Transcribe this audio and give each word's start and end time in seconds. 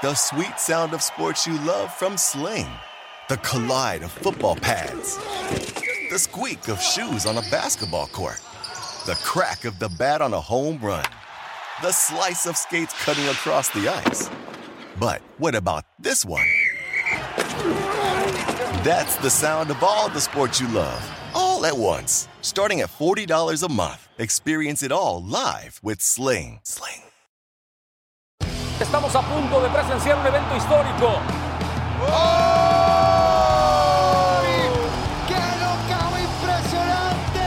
The 0.00 0.14
sweet 0.14 0.60
sound 0.60 0.94
of 0.94 1.02
sports 1.02 1.44
you 1.44 1.58
love 1.62 1.92
from 1.92 2.16
Sling. 2.16 2.68
The 3.28 3.36
collide 3.38 4.04
of 4.04 4.12
football 4.12 4.54
pads. 4.54 5.16
The 6.08 6.18
squeak 6.20 6.68
of 6.68 6.80
shoes 6.80 7.26
on 7.26 7.36
a 7.36 7.42
basketball 7.50 8.06
court. 8.06 8.40
The 9.06 9.18
crack 9.24 9.64
of 9.64 9.80
the 9.80 9.88
bat 9.88 10.22
on 10.22 10.34
a 10.34 10.40
home 10.40 10.78
run. 10.80 11.04
The 11.82 11.90
slice 11.90 12.46
of 12.46 12.56
skates 12.56 12.94
cutting 13.02 13.26
across 13.26 13.70
the 13.70 13.88
ice. 13.88 14.30
But 15.00 15.20
what 15.38 15.56
about 15.56 15.84
this 15.98 16.24
one? 16.24 16.46
That's 18.84 19.16
the 19.16 19.30
sound 19.30 19.72
of 19.72 19.82
all 19.82 20.08
the 20.10 20.20
sports 20.20 20.60
you 20.60 20.68
love, 20.68 21.02
all 21.34 21.66
at 21.66 21.76
once. 21.76 22.28
Starting 22.40 22.82
at 22.82 22.88
$40 22.88 23.64
a 23.64 23.72
month. 23.72 24.08
Experience 24.16 24.84
it 24.84 24.92
all 24.92 25.24
live 25.24 25.80
with 25.82 26.00
Sling. 26.00 26.60
Sling. 26.62 27.07
Estamos 28.80 29.12
a 29.16 29.22
punto 29.22 29.60
de 29.60 29.68
presenciar 29.70 30.18
un 30.18 30.26
evento 30.26 30.56
histórico. 30.56 31.18
¡Qué 35.26 35.34
locao 35.34 36.14
impresionante! 36.16 37.40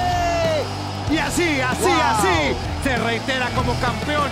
Y 1.09 1.17
así, 1.17 1.61
así, 1.61 1.83
¡Wow! 1.83 2.01
así, 2.01 2.55
se 2.83 2.97
reitera 2.97 3.49
como 3.55 3.73
campeón. 3.79 4.29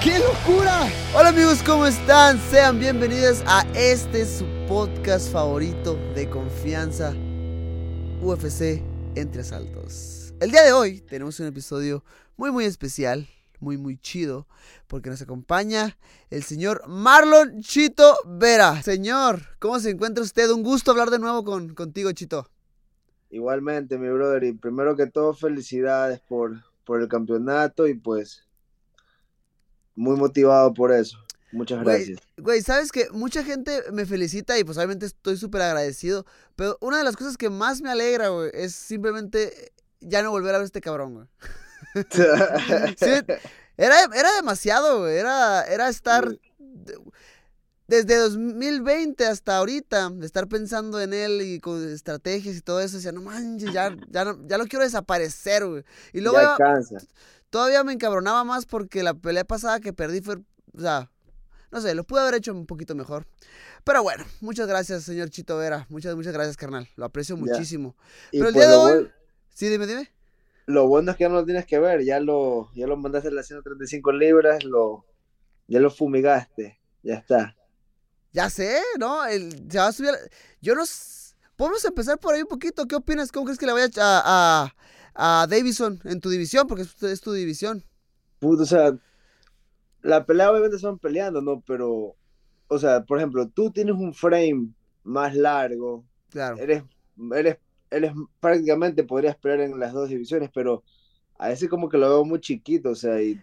¡Qué 0.00 0.20
locura! 0.20 0.86
Hola 1.16 1.30
amigos, 1.30 1.64
¿cómo 1.64 1.84
están? 1.84 2.40
Sean 2.48 2.78
bienvenidos 2.78 3.42
a 3.44 3.66
este 3.74 4.24
su 4.24 4.46
podcast 4.68 5.32
favorito 5.32 5.98
de 6.14 6.30
confianza 6.30 7.12
UFC 8.22 8.84
entre 9.16 9.40
asaltos. 9.40 10.32
El 10.38 10.52
día 10.52 10.62
de 10.62 10.72
hoy 10.72 11.00
tenemos 11.00 11.40
un 11.40 11.46
episodio 11.46 12.04
muy 12.36 12.52
muy 12.52 12.66
especial, 12.66 13.26
muy 13.60 13.76
muy 13.76 13.98
chido, 13.98 14.46
porque 14.86 15.10
nos 15.10 15.22
acompaña 15.22 15.96
el 16.30 16.42
señor 16.42 16.82
Marlon 16.86 17.60
Chito 17.60 18.16
Vera. 18.26 18.82
Señor, 18.82 19.42
¿cómo 19.58 19.78
se 19.80 19.90
encuentra 19.90 20.22
usted? 20.22 20.50
Un 20.50 20.62
gusto 20.62 20.90
hablar 20.90 21.10
de 21.10 21.18
nuevo 21.18 21.44
con, 21.44 21.74
contigo, 21.74 22.12
Chito. 22.12 22.48
Igualmente, 23.30 23.98
mi 23.98 24.08
brother, 24.08 24.44
y 24.44 24.52
primero 24.52 24.96
que 24.96 25.06
todo, 25.06 25.34
felicidades 25.34 26.20
por, 26.20 26.62
por 26.84 27.02
el 27.02 27.08
campeonato 27.08 27.86
y 27.86 27.94
pues 27.94 28.44
muy 29.94 30.16
motivado 30.16 30.72
por 30.72 30.92
eso. 30.92 31.18
Muchas 31.52 31.82
Güey, 31.82 31.96
gracias. 31.96 32.18
Güey, 32.36 32.62
sabes 32.62 32.92
que 32.92 33.08
mucha 33.12 33.42
gente 33.42 33.82
me 33.92 34.04
felicita 34.04 34.58
y 34.58 34.64
pues 34.64 34.76
obviamente 34.76 35.06
estoy 35.06 35.36
súper 35.36 35.62
agradecido. 35.62 36.26
Pero 36.54 36.76
una 36.80 36.98
de 36.98 37.04
las 37.04 37.16
cosas 37.16 37.36
que 37.36 37.50
más 37.50 37.80
me 37.80 37.90
alegra, 37.90 38.28
güey, 38.28 38.50
es 38.52 38.74
simplemente 38.74 39.72
ya 40.00 40.22
no 40.22 40.30
volver 40.30 40.54
a 40.54 40.58
ver 40.58 40.62
a 40.62 40.66
este 40.66 40.80
cabrón, 40.80 41.14
güey. 41.14 41.26
Sí, 42.98 43.10
era, 43.76 44.04
era 44.14 44.32
demasiado. 44.36 45.08
Era, 45.08 45.62
era 45.64 45.88
estar 45.88 46.28
de- 46.58 46.98
desde 47.88 48.16
2020 48.16 49.24
hasta 49.26 49.56
ahorita, 49.58 50.10
estar 50.22 50.48
pensando 50.48 51.00
en 51.00 51.12
él 51.14 51.40
y 51.42 51.60
con 51.60 51.88
estrategias 51.88 52.56
y 52.56 52.60
todo 52.60 52.80
eso. 52.80 52.96
Decía, 52.96 53.12
no 53.12 53.20
manches, 53.22 53.72
ya, 53.72 53.94
ya, 54.10 54.24
no- 54.24 54.46
ya 54.46 54.58
lo 54.58 54.66
quiero 54.66 54.84
desaparecer, 54.84 55.66
güey. 55.66 55.84
Y 56.12 56.20
luego 56.20 56.36
ya 56.38 56.42
iba- 56.42 56.52
alcanza. 56.52 56.98
todavía 57.50 57.84
me 57.84 57.92
encabronaba 57.92 58.42
más 58.44 58.66
porque 58.66 59.02
la 59.02 59.14
pelea 59.14 59.44
pasada 59.44 59.80
que 59.80 59.92
perdí 59.92 60.20
fue, 60.20 60.36
o 60.76 60.80
sea, 60.80 61.10
no 61.70 61.80
sé, 61.80 61.94
lo 61.94 62.04
pude 62.04 62.20
haber 62.22 62.34
hecho 62.34 62.52
un 62.52 62.66
poquito 62.66 62.94
mejor. 62.94 63.26
Pero 63.84 64.02
bueno, 64.02 64.24
muchas 64.40 64.66
gracias, 64.66 65.04
señor 65.04 65.30
Chito 65.30 65.56
Vera. 65.58 65.86
Muchas, 65.90 66.16
muchas 66.16 66.32
gracias, 66.32 66.56
carnal. 66.56 66.88
Lo 66.96 67.04
aprecio 67.04 67.36
muchísimo. 67.36 67.94
Pero 68.32 68.48
el 68.48 68.52
pues 68.54 68.66
día 68.66 68.70
de 68.70 68.76
hoy... 68.76 69.10
Sí, 69.54 69.68
dime, 69.68 69.86
dime. 69.86 70.12
Lo 70.66 70.86
bueno 70.88 71.10
es 71.12 71.16
que 71.16 71.24
ya 71.24 71.28
no 71.28 71.36
lo 71.36 71.44
tienes 71.44 71.66
que 71.66 71.78
ver, 71.78 72.04
ya 72.04 72.20
lo, 72.20 72.70
ya 72.74 72.86
lo 72.86 72.96
mandaste 72.96 73.28
a 73.28 73.32
las 73.32 73.46
135 73.46 74.12
libras, 74.12 74.64
lo, 74.64 75.04
ya 75.68 75.80
lo 75.80 75.90
fumigaste, 75.90 76.80
ya 77.02 77.14
está. 77.16 77.56
Ya 78.32 78.50
sé, 78.50 78.80
¿no? 78.98 79.24
El, 79.26 79.70
se 79.70 79.78
va 79.78 79.86
a 79.88 79.92
subir... 79.92 80.10
Yo 80.60 80.74
no... 80.74 80.82
Podemos 81.56 81.84
empezar 81.86 82.18
por 82.18 82.34
ahí 82.34 82.42
un 82.42 82.48
poquito. 82.48 82.86
¿Qué 82.86 82.96
opinas? 82.96 83.32
¿Cómo 83.32 83.46
crees 83.46 83.58
que 83.58 83.66
le 83.66 83.72
vaya 83.72 83.88
a, 83.98 84.72
a, 85.14 85.42
a 85.42 85.46
Davison 85.46 86.00
en 86.04 86.20
tu 86.20 86.28
división? 86.28 86.66
Porque 86.66 86.82
es, 86.82 87.02
es 87.02 87.20
tu 87.22 87.32
división. 87.32 87.82
Puto, 88.38 88.62
o 88.62 88.66
sea, 88.66 88.96
la 90.02 90.24
pelea 90.26 90.50
obviamente 90.50 90.78
van 90.84 90.98
peleando, 90.98 91.40
¿no? 91.42 91.62
Pero, 91.66 92.16
o 92.68 92.78
sea, 92.78 93.04
por 93.04 93.18
ejemplo, 93.18 93.48
tú 93.48 93.70
tienes 93.72 93.94
un 93.94 94.14
frame 94.14 94.70
más 95.04 95.34
largo, 95.34 96.04
Claro. 96.30 96.58
eres, 96.58 96.84
eres, 97.34 97.58
eres 97.90 98.12
prácticamente 98.40 99.04
podrías 99.04 99.36
pelear 99.36 99.60
en 99.60 99.78
las 99.78 99.92
dos 99.92 100.08
divisiones, 100.08 100.50
pero 100.52 100.82
a 101.38 101.50
ese 101.50 101.68
como 101.68 101.88
que 101.88 101.98
lo 101.98 102.08
veo 102.08 102.24
muy 102.24 102.40
chiquito, 102.40 102.90
o 102.90 102.94
sea, 102.94 103.20
y 103.22 103.40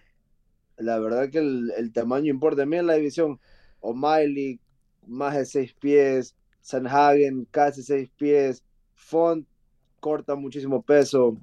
la 0.77 0.99
verdad 0.99 1.29
que 1.29 1.39
el, 1.39 1.71
el 1.77 1.93
tamaño 1.93 2.31
importa. 2.31 2.63
A 2.63 2.65
mí 2.65 2.77
en 2.77 2.87
la 2.87 2.95
división, 2.95 3.39
O'Malley, 3.79 4.59
más 5.07 5.35
de 5.35 5.45
seis 5.45 5.73
pies, 5.73 6.35
Sanhagen, 6.61 7.45
casi 7.51 7.83
seis 7.83 8.09
pies, 8.17 8.63
Font 8.95 9.47
corta 9.99 10.35
muchísimo 10.35 10.81
peso, 10.81 11.37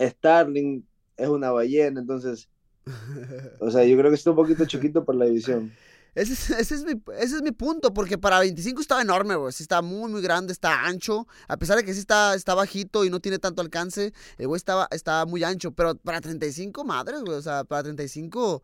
Starling 0.00 0.86
es 1.16 1.28
una 1.28 1.50
ballena, 1.50 2.00
entonces, 2.00 2.48
o 3.60 3.70
sea, 3.70 3.84
yo 3.84 3.96
creo 3.96 4.10
que 4.10 4.16
está 4.16 4.30
un 4.30 4.36
poquito 4.36 4.64
chiquito 4.64 5.04
para 5.04 5.18
la 5.20 5.24
división. 5.26 5.72
Ese 6.14 6.32
es, 6.34 6.50
ese, 6.50 6.74
es 6.76 6.84
mi, 6.84 6.92
ese 7.18 7.36
es 7.36 7.42
mi 7.42 7.50
punto, 7.52 7.92
porque 7.92 8.18
para 8.18 8.38
25 8.38 8.80
estaba 8.80 9.02
enorme, 9.02 9.34
güey. 9.34 9.52
Sí 9.52 9.62
está 9.64 9.82
muy, 9.82 10.10
muy 10.10 10.22
grande, 10.22 10.52
está 10.52 10.84
ancho. 10.86 11.26
A 11.48 11.56
pesar 11.56 11.76
de 11.76 11.84
que 11.84 11.92
sí 11.92 12.00
está, 12.00 12.34
está 12.34 12.54
bajito 12.54 13.04
y 13.04 13.10
no 13.10 13.20
tiene 13.20 13.38
tanto 13.38 13.62
alcance, 13.62 14.12
el 14.38 14.46
güey 14.46 14.56
estaba, 14.56 14.86
estaba 14.92 15.26
muy 15.26 15.42
ancho. 15.44 15.72
Pero 15.72 15.96
para 15.96 16.20
35, 16.20 16.84
madres, 16.84 17.20
güey. 17.22 17.36
O 17.36 17.42
sea, 17.42 17.64
para 17.64 17.82
35 17.82 18.62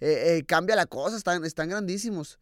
eh, 0.00 0.36
eh, 0.38 0.44
cambia 0.46 0.76
la 0.76 0.86
cosa, 0.86 1.16
están, 1.16 1.44
están 1.44 1.68
grandísimos. 1.68 2.38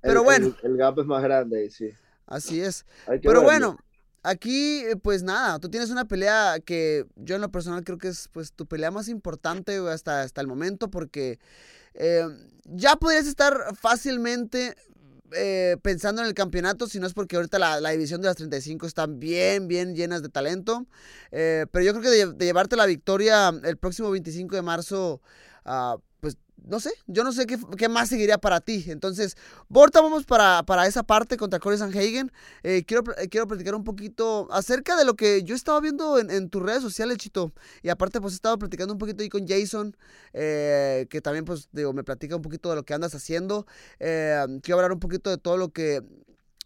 Pero 0.00 0.20
El- 0.20 0.24
bueno. 0.24 0.56
El, 0.62 0.70
el 0.72 0.76
gap 0.78 0.98
es 0.98 1.06
más 1.06 1.22
grande, 1.22 1.70
sí. 1.70 1.90
Así 2.26 2.60
es. 2.60 2.84
Pero 3.06 3.20
verlo. 3.22 3.42
bueno, 3.42 3.78
aquí, 4.22 4.80
eh, 4.84 4.96
pues 4.96 5.22
nada, 5.22 5.58
tú 5.58 5.68
tienes 5.70 5.90
una 5.90 6.04
pelea 6.06 6.60
que 6.64 7.04
yo 7.16 7.34
en 7.36 7.40
lo 7.40 7.50
personal 7.50 7.84
creo 7.84 7.98
que 7.98 8.08
es 8.08 8.28
pues 8.32 8.52
tu 8.52 8.66
pelea 8.66 8.90
más 8.90 9.08
importante 9.08 9.80
güey, 9.80 9.92
hasta, 9.92 10.22
hasta 10.22 10.40
el 10.40 10.46
momento 10.46 10.90
porque 10.90 11.38
eh, 11.98 12.26
ya 12.64 12.96
podrías 12.96 13.26
estar 13.26 13.76
fácilmente 13.76 14.76
eh, 15.32 15.76
pensando 15.82 16.22
en 16.22 16.28
el 16.28 16.34
campeonato, 16.34 16.86
si 16.86 17.00
no 17.00 17.06
es 17.06 17.12
porque 17.12 17.36
ahorita 17.36 17.58
la, 17.58 17.90
división 17.90 18.22
de 18.22 18.28
las 18.28 18.36
35 18.36 18.86
están 18.86 19.18
bien, 19.18 19.68
bien 19.68 19.94
llenas 19.94 20.22
de 20.22 20.28
talento. 20.28 20.86
Eh, 21.32 21.66
pero 21.70 21.84
yo 21.84 21.92
creo 21.92 22.02
que 22.02 22.26
de, 22.34 22.46
llevarte 22.46 22.76
la 22.76 22.86
victoria 22.86 23.52
el 23.64 23.76
próximo 23.76 24.10
25 24.10 24.56
de 24.56 24.62
marzo, 24.62 25.20
ah, 25.64 25.96
no 26.64 26.80
sé, 26.80 26.90
yo 27.06 27.24
no 27.24 27.32
sé 27.32 27.46
qué, 27.46 27.58
qué 27.76 27.88
más 27.88 28.08
seguiría 28.08 28.38
para 28.38 28.60
ti. 28.60 28.84
Entonces, 28.88 29.36
Borta, 29.68 30.00
vamos 30.00 30.24
para, 30.24 30.62
para 30.64 30.86
esa 30.86 31.02
parte 31.02 31.36
contra 31.36 31.58
Corey 31.58 31.78
Sanhagen. 31.78 32.30
Eh, 32.62 32.84
quiero, 32.86 33.04
eh, 33.16 33.28
quiero 33.28 33.46
platicar 33.46 33.74
un 33.74 33.84
poquito 33.84 34.48
acerca 34.50 34.96
de 34.96 35.04
lo 35.04 35.14
que 35.14 35.42
yo 35.42 35.54
estaba 35.54 35.80
viendo 35.80 36.18
en, 36.18 36.30
en 36.30 36.50
tus 36.50 36.62
redes 36.62 36.82
sociales, 36.82 37.18
Chito. 37.18 37.52
Y 37.82 37.88
aparte, 37.88 38.20
pues 38.20 38.34
he 38.34 38.36
estado 38.36 38.58
platicando 38.58 38.94
un 38.94 38.98
poquito 38.98 39.22
ahí 39.22 39.28
con 39.28 39.46
Jason, 39.46 39.96
eh, 40.32 41.06
que 41.10 41.20
también, 41.20 41.44
pues, 41.44 41.68
me 41.72 42.04
platica 42.04 42.36
un 42.36 42.42
poquito 42.42 42.70
de 42.70 42.76
lo 42.76 42.84
que 42.84 42.94
andas 42.94 43.14
haciendo. 43.14 43.66
Eh, 43.98 44.44
quiero 44.62 44.78
hablar 44.78 44.92
un 44.92 45.00
poquito 45.00 45.30
de 45.30 45.38
todo 45.38 45.56
lo 45.56 45.70
que 45.70 46.02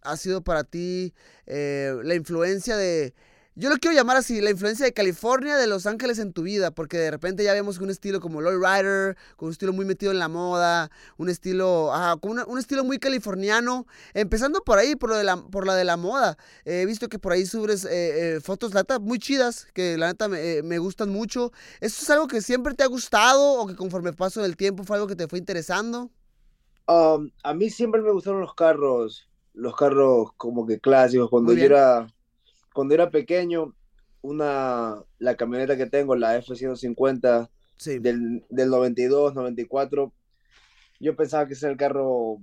ha 0.02 0.16
sido 0.16 0.42
para 0.42 0.64
ti 0.64 1.14
eh, 1.46 1.94
la 2.02 2.14
influencia 2.14 2.76
de... 2.76 3.14
Yo 3.54 3.69
lo 3.69 3.76
quiero 3.76 3.94
llamar 3.94 4.16
así, 4.16 4.40
la 4.40 4.49
influencia 4.50 4.87
de 4.87 4.94
California, 4.94 5.58
de 5.58 5.66
Los 5.66 5.84
Ángeles 5.84 6.19
en 6.19 6.32
tu 6.32 6.40
vida, 6.43 6.70
porque 6.70 6.96
de 6.96 7.10
repente 7.10 7.44
ya 7.44 7.52
vemos 7.52 7.78
un 7.81 7.90
estilo 7.90 8.19
como 8.19 8.40
Lloyd 8.40 8.56
Ryder, 8.56 9.16
con 9.37 9.49
un 9.49 9.52
estilo 9.52 9.75
muy 9.75 9.84
metido 9.84 10.10
en 10.10 10.19
la 10.19 10.28
moda, 10.28 10.90
un 11.19 11.28
estilo, 11.28 11.93
ajá, 11.93 12.16
con 12.16 12.31
una- 12.31 12.46
un 12.46 12.58
estilo 12.58 12.82
muy 12.82 12.99
californiano, 12.99 13.87
empezando 14.14 14.62
por 14.62 14.78
ahí, 14.78 14.96
por, 14.96 15.10
lo 15.10 15.16
de 15.16 15.25
la, 15.25 15.37
por 15.37 15.66
la 15.66 15.75
de 15.75 15.84
la 15.84 15.99
moda. 15.99 16.38
Eh, 16.64 16.81
He 16.82 16.87
visto 16.87 17.10
que 17.10 17.19
por 17.19 17.32
ahí 17.32 17.44
subes 17.44 17.84
eh, 17.84 18.37
eh, 18.37 18.40
fotos, 18.40 18.72
la 18.72 18.81
neta, 18.81 18.99
muy 18.99 19.19
chidas, 19.19 19.66
que 19.75 19.98
la 19.98 20.06
neta 20.08 20.28
me, 20.28 20.40
eh, 20.40 20.62
me 20.62 20.78
gustan 20.78 21.10
mucho. 21.10 21.52
¿Esto 21.81 22.02
es 22.05 22.08
algo 22.10 22.28
que 22.28 22.40
siempre 22.40 22.72
te 22.72 22.84
ha 22.84 22.87
gustado 22.87 23.60
o 23.60 23.66
que 23.66 23.76
conforme 23.76 24.08
el 24.08 24.16
paso 24.16 24.40
del 24.40 24.56
tiempo 24.56 24.82
fue 24.84 24.96
algo 24.96 25.06
que 25.08 25.16
te 25.16 25.28
fue 25.28 25.38
interesando? 25.38 26.10
Um, 26.88 27.31
a 27.44 27.52
mí 27.55 27.69
siempre 27.70 28.00
me 28.00 28.10
gustaron 28.12 28.40
los 28.40 28.55
carros, 28.55 29.28
los 29.52 29.76
carros 29.76 30.31
como 30.38 30.66
que 30.66 30.81
clásicos. 30.81 31.28
Cuando 31.31 31.52
yo 31.52 31.58
era, 31.66 32.06
cuando 32.74 32.94
era 32.94 33.10
pequeño, 33.10 33.74
una, 34.22 35.02
la 35.19 35.36
camioneta 35.36 35.76
que 35.76 35.86
tengo, 35.86 36.16
la 36.16 36.36
F-150 36.36 37.50
Sí. 37.76 37.98
del, 37.98 38.44
del 38.50 38.70
92, 38.70 39.34
94, 39.34 40.12
yo 41.00 41.16
pensaba 41.16 41.46
que 41.46 41.54
ese 41.54 41.66
era 41.66 41.72
el 41.72 41.78
carro, 41.78 42.38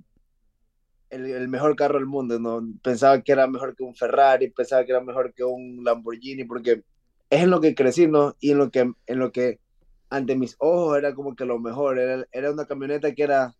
el, 1.10 1.26
el 1.26 1.48
mejor 1.48 1.76
carro 1.76 1.98
del 1.98 2.06
mundo, 2.06 2.38
¿no? 2.38 2.62
Pensaba 2.82 3.22
que 3.22 3.32
era 3.32 3.46
mejor 3.46 3.74
que 3.76 3.82
un 3.82 3.94
Ferrari, 3.94 4.50
pensaba 4.50 4.84
que 4.84 4.92
era 4.92 5.00
mejor 5.02 5.32
que 5.34 5.44
un 5.44 5.82
Lamborghini, 5.84 6.44
porque 6.44 6.84
es 7.30 7.42
en 7.42 7.50
lo 7.50 7.60
que 7.60 7.74
crecí, 7.74 8.06
¿no? 8.06 8.36
Y 8.40 8.52
en 8.52 8.58
lo 8.58 8.70
que, 8.70 8.80
en 9.06 9.18
lo 9.18 9.32
que 9.32 9.60
ante 10.10 10.36
mis 10.36 10.56
ojos 10.58 10.98
era 10.98 11.14
como 11.14 11.34
que 11.36 11.44
lo 11.44 11.58
mejor, 11.60 11.98
era, 11.98 12.26
era 12.32 12.52
una 12.52 12.66
camioneta 12.66 13.14
que 13.14 13.22
era, 13.24 13.54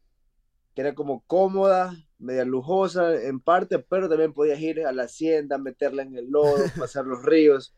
que 0.74 0.82
era 0.82 0.94
como 0.94 1.22
cómoda, 1.26 1.94
media 2.18 2.44
lujosa 2.44 3.14
en 3.14 3.40
parte, 3.40 3.78
pero 3.78 4.08
también 4.08 4.32
podías 4.32 4.60
ir 4.60 4.86
a 4.86 4.92
la 4.92 5.04
hacienda, 5.04 5.58
meterla 5.58 6.02
en 6.02 6.16
el 6.16 6.30
lodo, 6.30 6.54
pasar 6.78 7.06
los 7.06 7.22
ríos. 7.24 7.74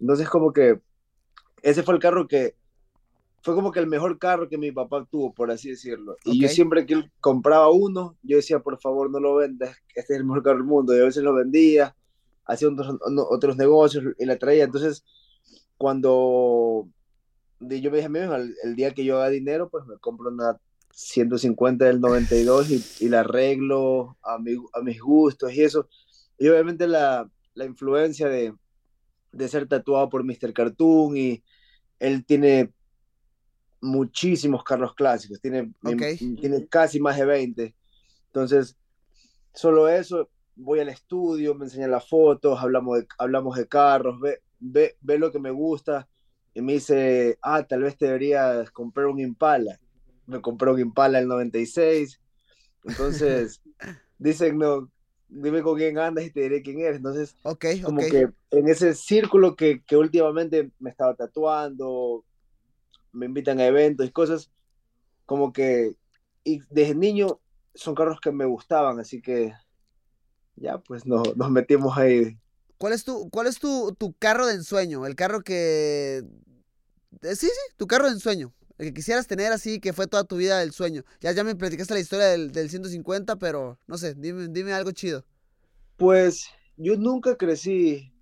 Entonces 0.00 0.28
como 0.28 0.52
que 0.52 0.80
ese 1.62 1.82
fue 1.82 1.94
el 1.94 2.00
carro 2.00 2.28
que 2.28 2.54
fue 3.42 3.54
como 3.54 3.70
que 3.70 3.78
el 3.78 3.86
mejor 3.86 4.18
carro 4.18 4.48
que 4.48 4.58
mi 4.58 4.72
papá 4.72 5.06
tuvo, 5.08 5.32
por 5.32 5.52
así 5.52 5.70
decirlo. 5.70 6.16
Y 6.24 6.40
yo 6.40 6.48
siempre 6.48 6.84
que 6.84 6.94
él 6.94 7.12
compraba 7.20 7.70
uno, 7.70 8.16
yo 8.22 8.38
decía, 8.38 8.58
por 8.58 8.80
favor, 8.80 9.08
no 9.08 9.20
lo 9.20 9.36
vendas, 9.36 9.76
este 9.94 10.14
es 10.14 10.18
el 10.18 10.24
mejor 10.24 10.42
carro 10.42 10.56
del 10.56 10.66
mundo. 10.66 10.96
Y 10.96 11.00
a 11.00 11.04
veces 11.04 11.22
lo 11.22 11.32
vendía, 11.32 11.94
hacía 12.44 12.68
otros, 12.68 12.96
otros 13.30 13.56
negocios 13.56 14.04
y 14.18 14.24
la 14.24 14.36
traía. 14.36 14.64
Entonces, 14.64 15.04
cuando 15.78 16.88
yo 17.60 17.90
me 17.90 17.96
dije, 17.98 18.08
"Mijo, 18.08 18.34
el, 18.34 18.54
el 18.64 18.74
día 18.74 18.92
que 18.92 19.04
yo 19.04 19.18
haga 19.18 19.28
dinero, 19.28 19.68
pues 19.68 19.86
me 19.86 19.96
compro 19.98 20.28
una 20.28 20.58
150 20.98 21.84
del 21.84 22.00
92 22.00 22.70
y, 22.70 22.82
y 23.04 23.08
la 23.10 23.20
arreglo 23.20 24.16
a, 24.22 24.38
mi- 24.38 24.56
a 24.72 24.80
mis 24.80 25.00
gustos 25.00 25.52
y 25.52 25.62
eso. 25.62 25.88
Y 26.38 26.48
obviamente 26.48 26.86
la, 26.88 27.30
la 27.54 27.64
influencia 27.66 28.28
de, 28.28 28.54
de 29.32 29.48
ser 29.48 29.68
tatuado 29.68 30.08
por 30.08 30.24
Mr. 30.24 30.52
Cartoon 30.54 31.16
y 31.16 31.44
él 31.98 32.24
tiene 32.24 32.72
muchísimos 33.80 34.64
carros 34.64 34.94
clásicos, 34.94 35.40
tiene, 35.40 35.72
tiene 36.40 36.66
casi 36.66 36.98
más 36.98 37.16
de 37.18 37.26
20. 37.26 37.74
Entonces, 38.28 38.76
solo 39.52 39.88
eso, 39.88 40.30
voy 40.54 40.80
al 40.80 40.88
estudio, 40.88 41.54
me 41.54 41.66
enseñan 41.66 41.90
las 41.90 42.08
fotos, 42.08 42.58
hablamos 42.60 42.98
de, 43.00 43.06
hablamos 43.18 43.56
de 43.56 43.68
carros, 43.68 44.18
ve, 44.20 44.40
ve, 44.58 44.96
ve 45.00 45.18
lo 45.18 45.30
que 45.30 45.38
me 45.38 45.50
gusta 45.50 46.08
y 46.54 46.62
me 46.62 46.72
dice, 46.74 47.38
ah, 47.42 47.62
tal 47.64 47.82
vez 47.82 47.96
te 47.98 48.06
deberías 48.06 48.70
comprar 48.70 49.06
un 49.06 49.20
Impala. 49.20 49.78
Me 50.26 50.40
compré 50.40 50.70
un 50.70 50.80
Impala 50.80 51.18
el 51.18 51.28
96. 51.28 52.20
Entonces, 52.84 53.60
dicen, 54.18 54.58
no, 54.58 54.90
dime 55.28 55.62
con 55.62 55.76
quién 55.76 55.98
andas 55.98 56.24
y 56.24 56.30
te 56.30 56.40
diré 56.40 56.62
quién 56.62 56.80
eres. 56.80 56.96
Entonces, 56.96 57.36
como 57.82 58.00
que 58.00 58.28
en 58.50 58.68
ese 58.68 58.94
círculo 58.94 59.56
que, 59.56 59.82
que 59.84 59.96
últimamente 59.96 60.70
me 60.78 60.90
estaba 60.90 61.14
tatuando, 61.14 62.24
me 63.12 63.26
invitan 63.26 63.60
a 63.60 63.66
eventos 63.66 64.06
y 64.06 64.10
cosas, 64.12 64.50
como 65.24 65.52
que, 65.52 65.96
y 66.44 66.60
desde 66.70 66.94
niño 66.94 67.40
son 67.74 67.94
carros 67.94 68.20
que 68.20 68.30
me 68.30 68.44
gustaban, 68.44 69.00
así 69.00 69.20
que 69.20 69.52
ya, 70.56 70.78
pues 70.78 71.06
nos, 71.06 71.36
nos 71.36 71.50
metimos 71.50 71.96
ahí. 71.98 72.38
¿Cuál 72.78 72.92
es 72.92 73.04
tu, 73.04 73.28
cuál 73.30 73.46
es 73.46 73.58
tu, 73.58 73.94
tu 73.98 74.12
carro 74.14 74.46
de 74.46 74.54
ensueño? 74.54 75.06
El 75.06 75.16
carro 75.16 75.42
que... 75.42 76.22
eh, 77.22 77.34
Sí, 77.36 77.46
sí, 77.46 77.74
tu 77.76 77.86
carro 77.86 78.06
de 78.06 78.12
ensueño. 78.12 78.52
Que 78.78 78.92
quisieras 78.92 79.26
tener 79.26 79.52
así, 79.52 79.80
que 79.80 79.92
fue 79.92 80.06
toda 80.06 80.24
tu 80.24 80.36
vida 80.36 80.62
el 80.62 80.72
sueño. 80.72 81.02
Ya, 81.20 81.32
ya 81.32 81.44
me 81.44 81.54
platicaste 81.56 81.94
la 81.94 82.00
historia 82.00 82.26
del, 82.26 82.52
del 82.52 82.68
150, 82.70 83.36
pero 83.36 83.78
no 83.86 83.96
sé, 83.98 84.14
dime, 84.14 84.48
dime 84.48 84.72
algo 84.72 84.92
chido. 84.92 85.24
Pues 85.96 86.48
yo 86.76 86.96
nunca 86.96 87.36
crecí 87.36 88.12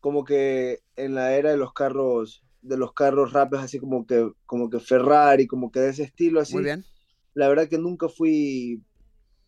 como 0.00 0.24
que 0.24 0.80
en 0.96 1.14
la 1.14 1.34
era 1.34 1.50
de 1.50 1.56
los 1.56 1.72
carros, 1.72 2.44
de 2.62 2.76
los 2.76 2.92
carros 2.92 3.32
rápidos, 3.32 3.64
así 3.64 3.78
como 3.80 4.06
que, 4.06 4.30
como 4.46 4.70
que 4.70 4.80
Ferrari, 4.80 5.46
como 5.46 5.70
que 5.72 5.80
de 5.80 5.90
ese 5.90 6.04
estilo 6.04 6.40
así. 6.40 6.54
Muy 6.54 6.62
bien. 6.64 6.86
la 7.34 7.48
verdad 7.48 7.68
que 7.68 7.78
nunca 7.78 8.08
fui, 8.08 8.82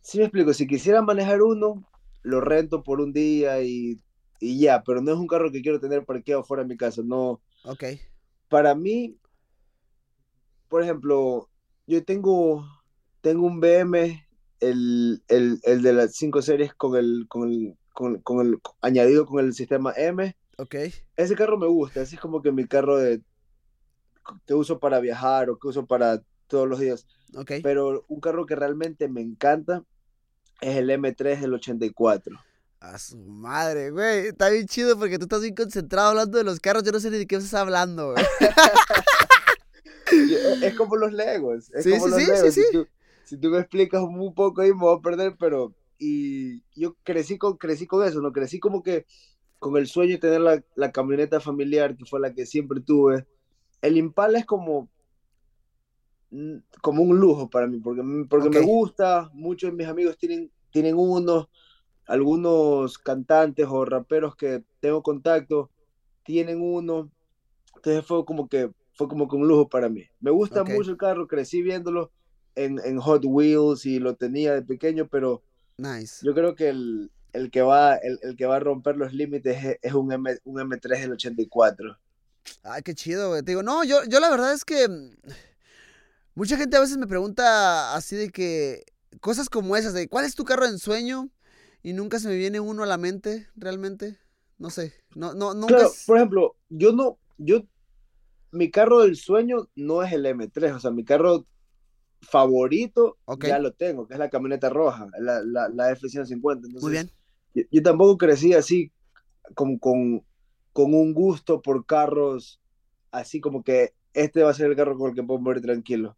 sí 0.02 0.18
me 0.18 0.24
explico, 0.24 0.52
si 0.54 0.66
quisiera 0.66 1.02
manejar 1.02 1.42
uno, 1.42 1.84
lo 2.22 2.40
rento 2.40 2.82
por 2.82 3.00
un 3.00 3.12
día 3.12 3.62
y, 3.62 4.00
y 4.40 4.58
ya, 4.60 4.82
pero 4.84 5.00
no 5.02 5.12
es 5.12 5.18
un 5.18 5.26
carro 5.26 5.50
que 5.52 5.62
quiero 5.62 5.80
tener 5.80 6.04
parqueado 6.04 6.44
fuera 6.44 6.62
de 6.64 6.68
mi 6.68 6.76
casa, 6.76 7.02
no. 7.04 7.40
Ok. 7.64 7.84
Para 8.48 8.74
mí, 8.74 9.16
por 10.70 10.82
ejemplo, 10.82 11.50
yo 11.86 12.02
tengo, 12.04 12.64
tengo 13.20 13.46
un 13.46 13.60
BM, 13.60 14.26
el, 14.60 15.22
el, 15.28 15.60
el 15.64 15.82
de 15.82 15.92
las 15.92 16.14
5 16.14 16.40
series 16.40 16.72
con 16.74 16.96
el, 16.96 17.26
con 17.28 17.50
el, 17.50 17.76
con, 17.92 18.20
con 18.22 18.46
el, 18.46 18.58
añadido 18.80 19.26
con 19.26 19.44
el 19.44 19.52
sistema 19.52 19.92
M. 19.96 20.34
Ok. 20.56 20.76
Ese 21.16 21.34
carro 21.34 21.58
me 21.58 21.66
gusta, 21.66 22.00
ese 22.00 22.14
es 22.14 22.20
como 22.20 22.40
que 22.40 22.52
mi 22.52 22.66
carro 22.66 22.98
de, 22.98 23.20
que 24.46 24.54
uso 24.54 24.78
para 24.78 25.00
viajar 25.00 25.50
o 25.50 25.58
que 25.58 25.68
uso 25.68 25.86
para 25.86 26.22
todos 26.46 26.68
los 26.68 26.78
días. 26.78 27.06
Ok. 27.36 27.52
pero 27.62 28.04
un 28.08 28.20
carro 28.20 28.46
que 28.46 28.56
realmente 28.56 29.08
me 29.08 29.20
encanta 29.20 29.84
es 30.60 30.76
el 30.76 30.90
M3 30.90 31.40
del 31.40 31.54
84. 31.54 32.38
A 32.78 32.98
su 32.98 33.18
madre, 33.18 33.90
güey. 33.90 34.28
Está 34.28 34.48
bien 34.50 34.66
chido 34.66 34.98
porque 34.98 35.18
tú 35.18 35.24
estás 35.24 35.42
bien 35.42 35.54
concentrado 35.54 36.10
hablando 36.10 36.38
de 36.38 36.44
los 36.44 36.60
carros. 36.60 36.82
Yo 36.82 36.92
no 36.92 37.00
sé 37.00 37.10
ni 37.10 37.18
de 37.18 37.26
qué 37.26 37.36
estás 37.36 37.54
hablando, 37.54 38.12
güey. 38.12 38.24
Y 40.26 40.36
Es 40.60 40.74
como 40.74 40.96
los 40.96 41.12
Legos. 41.12 41.70
Es 41.74 41.84
Sí, 41.84 41.88
como 41.88 42.06
sí, 42.06 42.08
los 42.08 42.22
sí, 42.26 42.36
sí, 42.36 42.50
Legos. 42.50 42.54
Si, 42.54 42.64
tú, 42.66 42.88
si 43.22 43.38
tú 43.38 43.50
me 43.50 43.58
explicas 43.58 44.02
un 44.02 44.34
poco 44.34 44.60
ahí 44.62 44.70
me 44.72 44.80
voy 44.80 44.98
a 44.98 45.02
perder, 45.02 45.36
pero 45.38 45.74
y 45.98 46.62
yo 46.74 46.96
crecí 47.02 47.38
con, 47.38 47.56
crecí 47.58 47.86
con 47.86 48.06
eso, 48.06 48.20
¿no? 48.20 48.32
Crecí 48.32 48.58
como 48.60 48.82
que 48.82 49.06
con 49.58 49.76
el 49.78 49.86
sueño 49.88 50.12
de 50.14 50.18
tener 50.18 50.40
la, 50.42 50.64
la 50.76 50.92
camioneta 50.92 51.40
familiar, 51.40 51.96
que 51.96 52.06
fue 52.06 52.20
la 52.20 52.34
que 52.34 52.46
siempre 52.46 52.80
tuve. 52.82 53.26
El 53.82 53.96
Impala 53.98 54.38
es 54.40 54.46
como, 54.46 54.90
mm, 56.30 56.56
como 56.82 57.02
un 57.02 57.18
lujo 57.18 57.48
para 57.50 57.66
mí, 57.66 57.78
porque, 57.80 58.00
m- 58.02 58.26
porque 58.28 58.50
me 58.50 58.60
Ok. 58.60 58.60
gusta, 58.60 59.30
muchos 59.32 59.70
de 59.70 59.76
mis 59.76 59.86
amigos 59.88 60.18
tienen, 60.18 60.50
tienen 60.70 60.96
uno, 60.96 61.50
algunos 62.06 62.98
cantantes 62.98 63.66
o 63.70 63.84
raperos 63.84 64.36
que 64.36 64.64
tengo 64.80 65.02
contacto 65.02 65.72
tienen 66.24 66.60
uno, 66.62 67.12
entonces 67.76 68.06
fue 68.06 68.24
como 68.26 68.48
que, 68.48 68.70
fue 69.00 69.08
como 69.08 69.26
que 69.28 69.36
un 69.36 69.48
lujo 69.48 69.66
para 69.66 69.88
mí. 69.88 70.04
Me 70.20 70.30
gusta 70.30 70.60
Ok. 70.60 70.68
mucho 70.68 70.90
el 70.90 70.98
carro, 70.98 71.26
crecí 71.26 71.62
viéndolo 71.62 72.12
en, 72.54 72.78
en 72.84 72.98
Hot 73.00 73.22
Wheels 73.24 73.86
y 73.86 73.98
lo 73.98 74.14
tenía 74.14 74.52
de 74.52 74.60
pequeño, 74.60 75.08
pero 75.08 75.42
Nice. 75.78 76.22
yo 76.22 76.34
creo 76.34 76.54
que 76.54 76.68
el, 76.68 77.10
el 77.32 77.50
que 77.50 77.62
va, 77.62 77.96
el, 77.96 78.18
el 78.22 78.36
que 78.36 78.44
va 78.44 78.56
a 78.56 78.60
romper 78.60 78.98
los 78.98 79.14
límites 79.14 79.64
es, 79.64 79.78
es 79.80 79.94
un, 79.94 80.12
M, 80.12 80.36
un 80.44 80.60
M3 80.60 81.00
del 81.00 81.12
84. 81.12 81.96
Ay, 82.62 82.82
qué 82.82 82.94
chido, 82.94 83.30
güey. 83.30 83.42
Te 83.42 83.52
digo, 83.52 83.62
no, 83.62 83.84
yo, 83.84 84.04
yo 84.04 84.20
la 84.20 84.28
verdad 84.28 84.52
es 84.52 84.66
que 84.66 84.86
mm, 84.86 85.12
mucha 86.34 86.56
gente 86.56 86.76
a 86.76 86.80
veces 86.80 86.98
me 86.98 87.06
pregunta 87.06 87.94
así 87.94 88.16
de 88.16 88.30
que 88.30 88.84
cosas 89.20 89.48
como 89.48 89.76
esas, 89.76 89.94
de 89.94 90.08
cuál 90.08 90.24
es 90.24 90.34
tu 90.34 90.44
carro 90.44 90.64
de 90.66 90.72
ensueño 90.72 91.30
y 91.82 91.92
nunca 91.92 92.18
se 92.18 92.28
me 92.28 92.36
viene 92.36 92.60
uno 92.60 92.82
a 92.82 92.86
la 92.86 92.98
mente, 92.98 93.48
realmente. 93.56 94.18
No 94.58 94.70
sé, 94.70 94.92
no, 95.14 95.32
no, 95.34 95.54
nunca. 95.54 95.76
Claro, 95.76 95.92
por 96.06 96.16
ejemplo, 96.18 96.56
yo 96.68 96.92
no, 96.92 97.18
yo, 97.38 97.62
mi 98.52 98.70
carro 98.70 99.00
del 99.00 99.16
sueño 99.16 99.68
no 99.74 100.02
es 100.02 100.12
el 100.12 100.26
M3, 100.26 100.74
o 100.74 100.80
sea, 100.80 100.90
mi 100.90 101.04
carro 101.04 101.46
favorito 102.22 103.16
ya 103.48 103.58
lo 103.58 103.72
tengo, 103.72 104.06
que 104.06 104.14
es 104.14 104.18
la 104.18 104.28
camioneta 104.30 104.68
roja, 104.68 105.06
la, 105.18 105.42
la, 105.42 105.68
la 105.68 105.90
F-150. 105.92 106.66
Entonces, 106.66 106.82
Muy 106.82 106.92
bien. 106.92 107.10
Yo, 107.54 107.62
yo 107.70 107.82
tampoco 107.82 108.18
crecí 108.18 108.52
así 108.54 108.92
con, 109.54 109.78
con, 109.78 110.22
con 110.72 110.94
un 110.94 111.12
gusto 111.14 111.62
por 111.62 111.84
carros, 111.86 112.60
así 113.10 113.40
como 113.40 113.62
que 113.62 113.94
este 114.12 114.42
va 114.42 114.50
a 114.50 114.54
ser 114.54 114.70
el 114.70 114.76
carro 114.76 114.96
con 114.98 115.10
el 115.10 115.14
que 115.16 115.22
puedo 115.22 115.40
morir 115.40 115.62
tranquilo. 115.62 116.16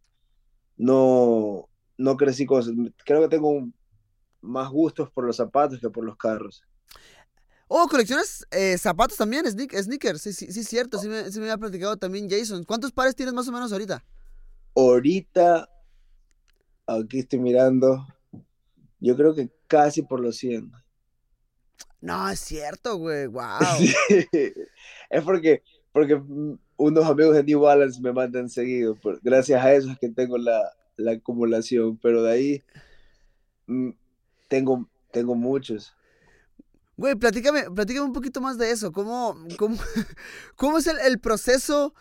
No, 0.77 1.69
no 1.97 2.17
crecí 2.17 2.45
con 2.45 2.59
eso. 2.59 2.71
Creo 3.05 3.21
que 3.21 3.27
tengo 3.29 3.49
un- 3.49 3.73
más 4.41 4.69
gustos 4.69 5.09
por 5.11 5.25
los 5.25 5.37
zapatos 5.37 5.79
que 5.79 5.89
por 5.89 6.03
los 6.03 6.17
carros. 6.17 6.63
Oh, 7.75 7.87
coleccionas 7.87 8.45
eh, 8.51 8.77
zapatos 8.77 9.17
también, 9.17 9.45
sneak- 9.45 9.75
sneakers. 9.75 10.21
Sí, 10.21 10.31
sí, 10.31 10.51
sí, 10.51 10.59
es 10.59 10.67
cierto. 10.67 10.99
Sí 10.99 11.07
me, 11.07 11.31
sí 11.31 11.39
me 11.39 11.45
había 11.45 11.57
platicado 11.57 11.97
también 11.97 12.29
Jason. 12.29 12.63
¿Cuántos 12.65 12.91
pares 12.91 13.15
tienes 13.15 13.33
más 13.33 13.47
o 13.47 13.51
menos 13.51 13.71
ahorita? 13.71 14.05
Ahorita, 14.75 15.67
aquí 16.85 17.17
estoy 17.17 17.39
mirando, 17.39 18.05
yo 18.99 19.15
creo 19.15 19.33
que 19.33 19.49
casi 19.65 20.03
por 20.03 20.19
los 20.19 20.37
100. 20.37 20.71
No, 21.99 22.29
es 22.29 22.41
cierto, 22.41 22.97
güey. 22.97 23.25
Wow. 23.25 23.57
Sí. 24.07 24.53
Es 25.09 25.23
porque, 25.23 25.63
porque 25.91 26.21
unos 26.77 27.05
amigos 27.05 27.33
de 27.33 27.43
New 27.43 27.61
Balance 27.61 27.99
me 27.99 28.13
mandan 28.13 28.49
seguido. 28.49 28.95
gracias 29.23 29.65
a 29.65 29.73
eso 29.73 29.89
es 29.89 29.97
que 29.97 30.09
tengo 30.09 30.37
la, 30.37 30.61
la 30.95 31.13
acumulación. 31.13 31.97
Pero 31.97 32.21
de 32.21 32.31
ahí 32.31 32.63
mm, 33.65 33.89
tengo, 34.47 34.87
tengo 35.11 35.33
muchos. 35.33 35.91
Güey, 37.03 37.15
platícame, 37.15 37.69
platícame 37.69 38.05
un 38.05 38.13
poquito 38.13 38.39
más 38.39 38.57
de 38.57 38.71
eso. 38.71 38.93
¿Cómo, 38.93 39.35
cómo, 39.57 39.75
cómo 40.55 40.77
es 40.77 40.87
el, 40.87 40.97
el 40.99 41.19
proceso 41.19 41.93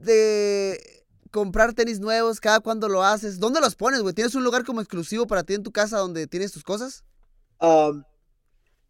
de 0.00 1.04
comprar 1.30 1.74
tenis 1.74 2.00
nuevos? 2.00 2.40
¿Cada 2.40 2.60
cuándo 2.60 2.88
lo 2.88 3.02
haces? 3.02 3.38
¿Dónde 3.38 3.60
los 3.60 3.76
pones, 3.76 4.00
güey? 4.00 4.14
¿Tienes 4.14 4.34
un 4.36 4.42
lugar 4.42 4.64
como 4.64 4.80
exclusivo 4.80 5.26
para 5.26 5.44
ti 5.44 5.52
en 5.52 5.62
tu 5.62 5.70
casa 5.70 5.98
donde 5.98 6.26
tienes 6.26 6.50
tus 6.50 6.64
cosas? 6.64 7.04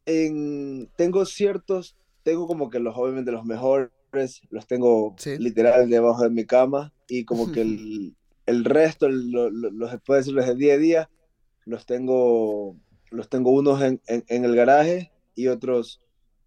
En, 0.05 0.93
tengo 0.97 1.27
ciertos, 1.27 1.97
tengo 2.23 2.47
como 2.47 2.71
que 2.71 2.79
los, 2.79 2.97
obviamente 2.97 3.33
los 3.33 3.45
mejores, 3.45 3.91
los 4.51 4.65
tengo 4.69 5.17
Sí. 5.19 5.39
literal 5.39 5.91
debajo 5.91 6.23
de 6.23 6.31
mi 6.31 6.47
cama 6.47 6.93
y 7.09 7.25
como 7.25 7.51
que 7.51 7.63
el, 7.63 8.17
el 8.47 8.65
resto, 8.65 9.09
lo- 9.09 9.51
lo- 9.51 9.73
los, 9.73 10.01
puedo 10.03 10.19
decir, 10.19 10.35
los 10.35 10.47
de 10.47 10.55
día 10.55 10.75
a 10.75 10.79
día, 10.79 11.11
los 11.65 11.85
tengo, 11.85 12.77
los 13.17 13.29
tengo 13.29 13.51
unos 13.51 13.83
en, 13.83 14.01
en- 14.07 14.25
en 14.29 14.45
el 14.45 14.55
garaje 14.57 15.11
y 15.35 15.49
otros 15.49 16.01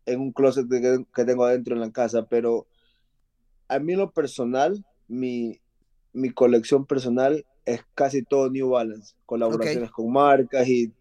en 0.06 0.20
un 0.22 0.32
closet 0.32 0.68
que, 0.70 1.06
que 1.14 1.26
tengo 1.26 1.44
adentro 1.46 1.76
en 1.76 1.82
la 1.82 1.92
casa, 1.92 2.26
pero 2.28 2.68
a 3.68 3.80
mí 3.80 3.94
en 3.94 4.00
lo 4.00 4.12
personal, 4.12 4.84
mi, 5.08 5.60
mi 6.14 6.32
colección 6.32 6.86
personal 6.86 7.46
es 7.66 7.82
casi 7.94 8.24
todo 8.24 8.50
New 8.50 8.70
Balance, 8.70 9.14
colaboraciones 9.26 9.92
con 9.92 10.12
marcas 10.12 10.68
y 10.68 10.92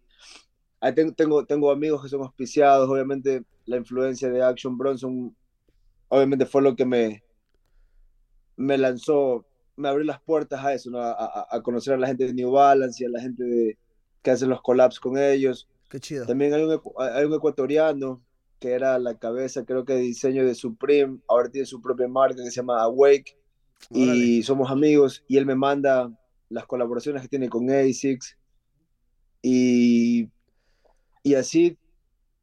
ahí 0.81 0.93
tengo, 0.93 1.13
tengo, 1.13 1.45
tengo 1.45 1.71
amigos 1.71 2.03
que 2.03 2.09
son 2.09 2.21
auspiciados, 2.21 2.87
obviamente 2.89 3.43
la 3.65 3.77
influencia 3.77 4.29
de 4.29 4.43
Action 4.43 4.77
Bronson, 4.77 5.35
obviamente 6.09 6.45
fue 6.45 6.61
lo 6.61 6.75
que 6.75 6.85
me, 6.85 7.23
me 8.55 8.77
lanzó, 8.77 9.45
me 9.75 9.87
abrió 9.89 10.05
las 10.05 10.21
puertas 10.21 10.63
a 10.63 10.73
eso, 10.73 10.89
¿no? 10.91 10.99
a, 10.99 11.11
a- 11.11 11.47
a 11.49 11.61
conocer 11.63 11.93
a 11.93 11.97
la 11.97 12.07
gente 12.07 12.25
de 12.25 12.33
New 12.33 12.51
Balance 12.51 13.03
y 13.03 13.07
a 13.07 13.09
la 13.09 13.21
gente 13.21 13.43
de, 13.43 13.77
que 14.21 14.31
hace 14.31 14.45
los 14.45 14.61
collabs 14.61 14.99
con 14.99 15.17
ellos. 15.17 15.67
Qué 15.89 15.99
chido. 15.99 16.25
También 16.25 16.53
hay 16.53 16.63
un, 16.63 16.81
hay 16.97 17.25
un 17.25 17.33
ecuatoriano 17.33 18.21
que 18.59 18.71
era 18.71 18.99
la 18.99 19.17
cabeza, 19.17 19.63
creo 19.63 19.85
que 19.85 19.93
de 19.93 20.01
diseño 20.01 20.45
de 20.45 20.53
Supreme, 20.53 21.19
ahora 21.27 21.49
tiene 21.49 21.65
su 21.65 21.81
propia 21.81 22.07
marca 22.07 22.43
que 22.43 22.51
se 22.51 22.57
llama 22.57 22.81
Awake 22.81 23.37
y 23.91 24.43
somos 24.43 24.69
amigos 24.69 25.23
y 25.27 25.37
él 25.37 25.45
me 25.45 25.55
manda 25.55 26.11
las 26.49 26.65
colaboraciones 26.65 27.21
que 27.21 27.29
tiene 27.29 27.47
con 27.47 27.69
ASICS 27.69 28.37
y, 29.41 30.29
y 31.23 31.35
así, 31.35 31.77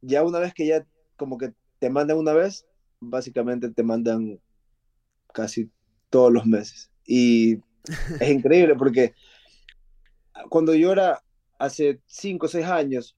ya 0.00 0.22
una 0.22 0.38
vez 0.38 0.54
que 0.54 0.66
ya 0.66 0.86
como 1.16 1.36
que 1.36 1.52
te 1.78 1.90
mandan 1.90 2.16
una 2.16 2.32
vez, 2.32 2.66
básicamente 3.00 3.68
te 3.70 3.82
mandan 3.82 4.40
casi 5.32 5.70
todos 6.08 6.32
los 6.32 6.46
meses. 6.46 6.90
Y 7.04 7.60
es 8.20 8.30
increíble 8.30 8.74
porque 8.76 9.14
cuando 10.48 10.74
yo 10.74 10.92
era 10.92 11.22
hace 11.58 12.00
5 12.06 12.46
o 12.46 12.48
6 12.48 12.66
años, 12.66 13.16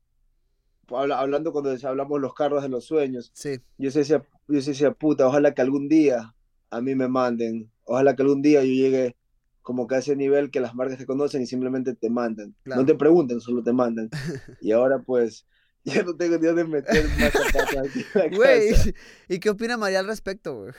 habla- 0.89 1.19
hablando 1.21 1.53
cuando 1.53 1.75
hablamos 1.87 2.21
los 2.21 2.35
carros 2.35 2.63
de 2.63 2.69
los 2.69 2.85
sueños, 2.85 3.31
Sí, 3.35 3.61
yo 3.79 3.91
decía, 3.91 4.23
yo 4.49 4.55
decía, 4.61 4.93
puta, 4.93 5.27
ojalá 5.27 5.55
que 5.55 5.63
algún 5.63 5.89
día 5.89 6.35
a 6.71 6.81
mí 6.81 6.95
me 6.95 7.09
manden, 7.09 7.71
ojalá 7.85 8.15
que 8.17 8.23
algún 8.23 8.43
día 8.43 8.63
yo 8.63 8.71
llegue 8.71 9.17
como 9.63 9.87
que 9.87 9.97
a 9.97 9.99
ese 9.99 10.17
nivel 10.17 10.51
que 10.51 10.61
las 10.61 10.75
marcas 10.75 10.97
te 10.99 11.05
conocen 11.07 11.43
y 11.43 11.47
simplemente 11.47 11.95
te 11.95 12.09
mandan. 12.09 12.55
Claro. 12.63 12.81
No 12.81 12.87
te 12.87 12.95
preguntan, 12.95 13.41
solo 13.41 13.63
te 13.63 13.73
mandan. 13.73 14.09
y 14.63 14.73
ahora 14.73 14.99
pues 15.01 15.47
ya 15.85 16.03
no 16.03 16.17
tengo 16.17 16.39
ni 16.39 16.47
dónde 16.47 16.65
meter 16.65 17.05
más 17.19 17.35
aquí 17.77 18.05
en 18.15 18.31
la 18.31 18.37
güey. 18.37 18.71
casa. 18.71 18.91
¿Y 19.29 19.39
qué 19.41 19.51
opina 19.51 19.77
María 19.77 20.01
al 20.01 20.07
respecto, 20.07 20.57
güey? 20.57 20.73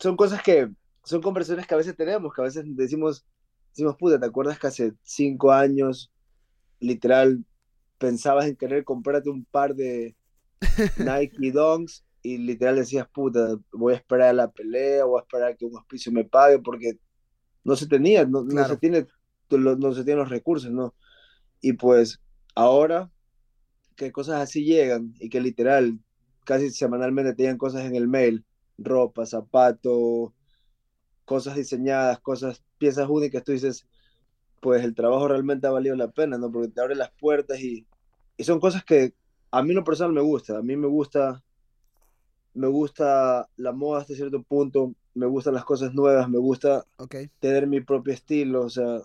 Son 0.00 0.16
cosas 0.16 0.42
que, 0.42 0.70
son 1.04 1.22
conversaciones 1.22 1.66
que 1.66 1.74
a 1.74 1.78
veces 1.78 1.96
tenemos, 1.96 2.34
que 2.34 2.40
a 2.40 2.44
veces 2.44 2.64
decimos, 2.68 3.24
decimos, 3.72 3.96
puta, 3.98 4.20
¿te 4.20 4.26
acuerdas 4.26 4.58
que 4.58 4.66
hace 4.68 4.94
cinco 5.02 5.52
años, 5.52 6.12
literal, 6.80 7.44
pensabas 7.98 8.46
en 8.46 8.56
querer 8.56 8.84
comprarte 8.84 9.30
un 9.30 9.44
par 9.46 9.74
de 9.74 10.16
Nike 10.96 11.52
Dunks 11.52 12.04
y 12.22 12.38
literal 12.38 12.76
decías, 12.76 13.08
puta, 13.08 13.56
voy 13.72 13.94
a 13.94 13.96
esperar 13.96 14.30
a 14.30 14.32
la 14.34 14.50
pelea, 14.50 15.04
voy 15.04 15.20
a 15.20 15.22
esperar 15.22 15.52
a 15.52 15.56
que 15.56 15.66
un 15.66 15.76
auspicio 15.76 16.12
me 16.12 16.24
pague 16.24 16.58
porque 16.60 16.98
no 17.64 17.76
se 17.76 17.86
tenía, 17.88 18.24
no, 18.26 18.44
no 18.44 18.50
Claro. 18.50 18.68
se 18.68 18.76
tiene, 18.78 19.06
no 19.50 19.94
se 19.94 20.04
tienen 20.04 20.20
los 20.20 20.30
recursos, 20.30 20.70
¿no? 20.70 20.94
Y 21.60 21.74
pues 21.74 22.20
ahora 22.54 23.10
que 23.96 24.12
cosas 24.12 24.40
así 24.40 24.64
llegan 24.64 25.14
y 25.20 25.28
que 25.28 25.40
literal 25.40 25.98
casi 26.44 26.70
semanalmente 26.70 27.34
te 27.34 27.42
llegan 27.44 27.58
cosas 27.58 27.84
en 27.84 27.94
el 27.96 28.08
mail, 28.08 28.44
ropa, 28.78 29.26
zapato, 29.26 30.34
cosas 31.32 31.56
diseñadas, 31.56 32.20
cosas, 32.20 32.62
piezas 32.78 33.08
únicas, 33.08 33.42
tú 33.42 33.52
dices, 33.52 33.86
pues 34.60 34.84
el 34.84 34.94
trabajo 34.94 35.28
realmente 35.28 35.66
ha 35.66 35.70
valido 35.70 35.96
la 35.96 36.10
pena, 36.10 36.38
¿no? 36.38 36.52
Porque 36.52 36.68
te 36.68 36.80
abre 36.82 36.94
las 36.94 37.12
puertas 37.20 37.60
y, 37.60 37.86
y 38.36 38.44
son 38.44 38.60
cosas 38.60 38.84
que 38.84 39.14
a 39.50 39.62
mí 39.62 39.70
en 39.70 39.76
lo 39.76 39.84
personal 39.84 40.12
me 40.12 40.20
gusta, 40.22 40.58
a 40.58 40.62
mí 40.62 40.76
me 40.76 40.88
gusta, 40.88 41.42
me 42.54 42.66
gusta 42.68 43.48
la 43.56 43.72
moda 43.72 44.02
hasta 44.02 44.14
cierto 44.14 44.42
punto, 44.42 44.94
me 45.14 45.26
gustan 45.26 45.54
las 45.54 45.64
cosas 45.64 45.94
nuevas, 45.94 46.28
me 46.28 46.38
gusta 46.38 46.84
Ok. 46.98 47.14
tener 47.40 47.66
mi 47.66 47.80
propio 47.80 48.14
estilo, 48.14 48.62
o 48.64 48.70
sea, 48.70 49.00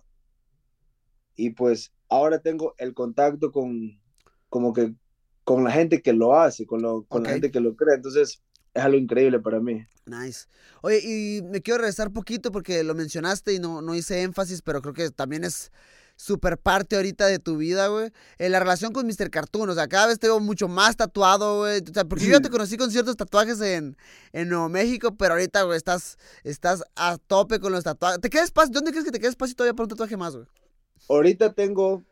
y 1.36 1.51
pues 1.51 1.93
ahora 2.10 2.39
tengo 2.39 2.74
el 2.77 2.93
contacto 2.93 3.51
con, 3.51 4.01
como 4.50 4.74
que, 4.74 4.93
con 5.43 5.63
la 5.63 5.72
gente 5.72 6.01
que 6.01 6.13
lo 6.13 6.36
hace, 6.36 6.65
con, 6.65 6.81
lo, 6.81 7.05
con 7.05 7.22
Ok. 7.22 7.27
la 7.27 7.34
gente 7.34 7.51
que 7.51 7.60
lo 7.60 7.75
crea, 7.75 7.96
entonces 7.96 8.43
es 8.77 8.84
algo 8.84 8.98
increíble 8.98 9.39
para 9.39 9.60
mí. 9.60 9.86
Nice. 10.05 10.48
Oye, 10.81 11.01
y 11.03 11.41
me 11.43 11.62
quiero 11.62 11.79
regresar 11.79 12.12
poquito 12.12 12.51
porque 12.51 12.84
lo 12.84 12.96
mencionaste 12.96 13.53
y 13.53 13.60
no, 13.60 13.81
no 13.81 13.96
hice 13.96 14.22
énfasis, 14.22 14.62
pero 14.62 14.81
creo 14.81 14.93
que 14.93 15.10
también 15.10 15.43
es 15.43 15.72
súper 16.15 16.57
parte 16.57 16.96
ahorita 16.96 17.27
de 17.27 17.39
tu 17.39 17.57
vida, 17.57 17.88
güey. 17.88 18.12
En 18.38 18.51
la 18.51 18.60
relación 18.60 18.93
con 18.93 19.07
Mr. 19.07 19.29
Cartoon, 19.29 19.69
o 19.69 19.74
sea, 19.74 19.88
cada 19.88 20.07
vez 20.07 20.19
te 20.19 20.27
veo 20.27 20.39
mucho 20.39 20.67
más 20.67 20.96
tatuado, 20.96 21.60
güey. 21.60 21.81
O 21.81 21.93
sea, 21.93 22.05
porque 22.05 22.27
yo 22.27 22.41
te 22.41 22.50
conocí 22.51 22.77
con 22.77 22.91
ciertos 22.91 23.15
tatuajes 23.15 23.60
en, 23.62 23.98
en 24.34 24.50
Nuevo 24.50 24.69
México, 24.69 25.15
pero 25.15 25.34
ahorita, 25.34 25.63
güey, 25.63 25.77
estás, 25.77 26.17
estás 26.43 26.84
a 26.96 27.17
tope 27.17 27.60
con 27.60 27.72
los 27.72 27.84
tatuajes. 27.84 28.22
¿Te 28.22 28.29
queda 28.29 28.43
espacio? 28.43 28.72
¿Dónde 28.72 28.91
crees 28.91 29.05
que 29.05 29.12
te 29.12 29.19
queda 29.19 29.29
espacio 29.29 29.55
todavía 29.55 29.74
para 29.74 29.86
un 29.86 29.89
tatuaje 29.89 30.17
más, 30.17 30.36
güey? 30.36 30.48
Ahorita 31.10 31.53
tengo 31.53 32.03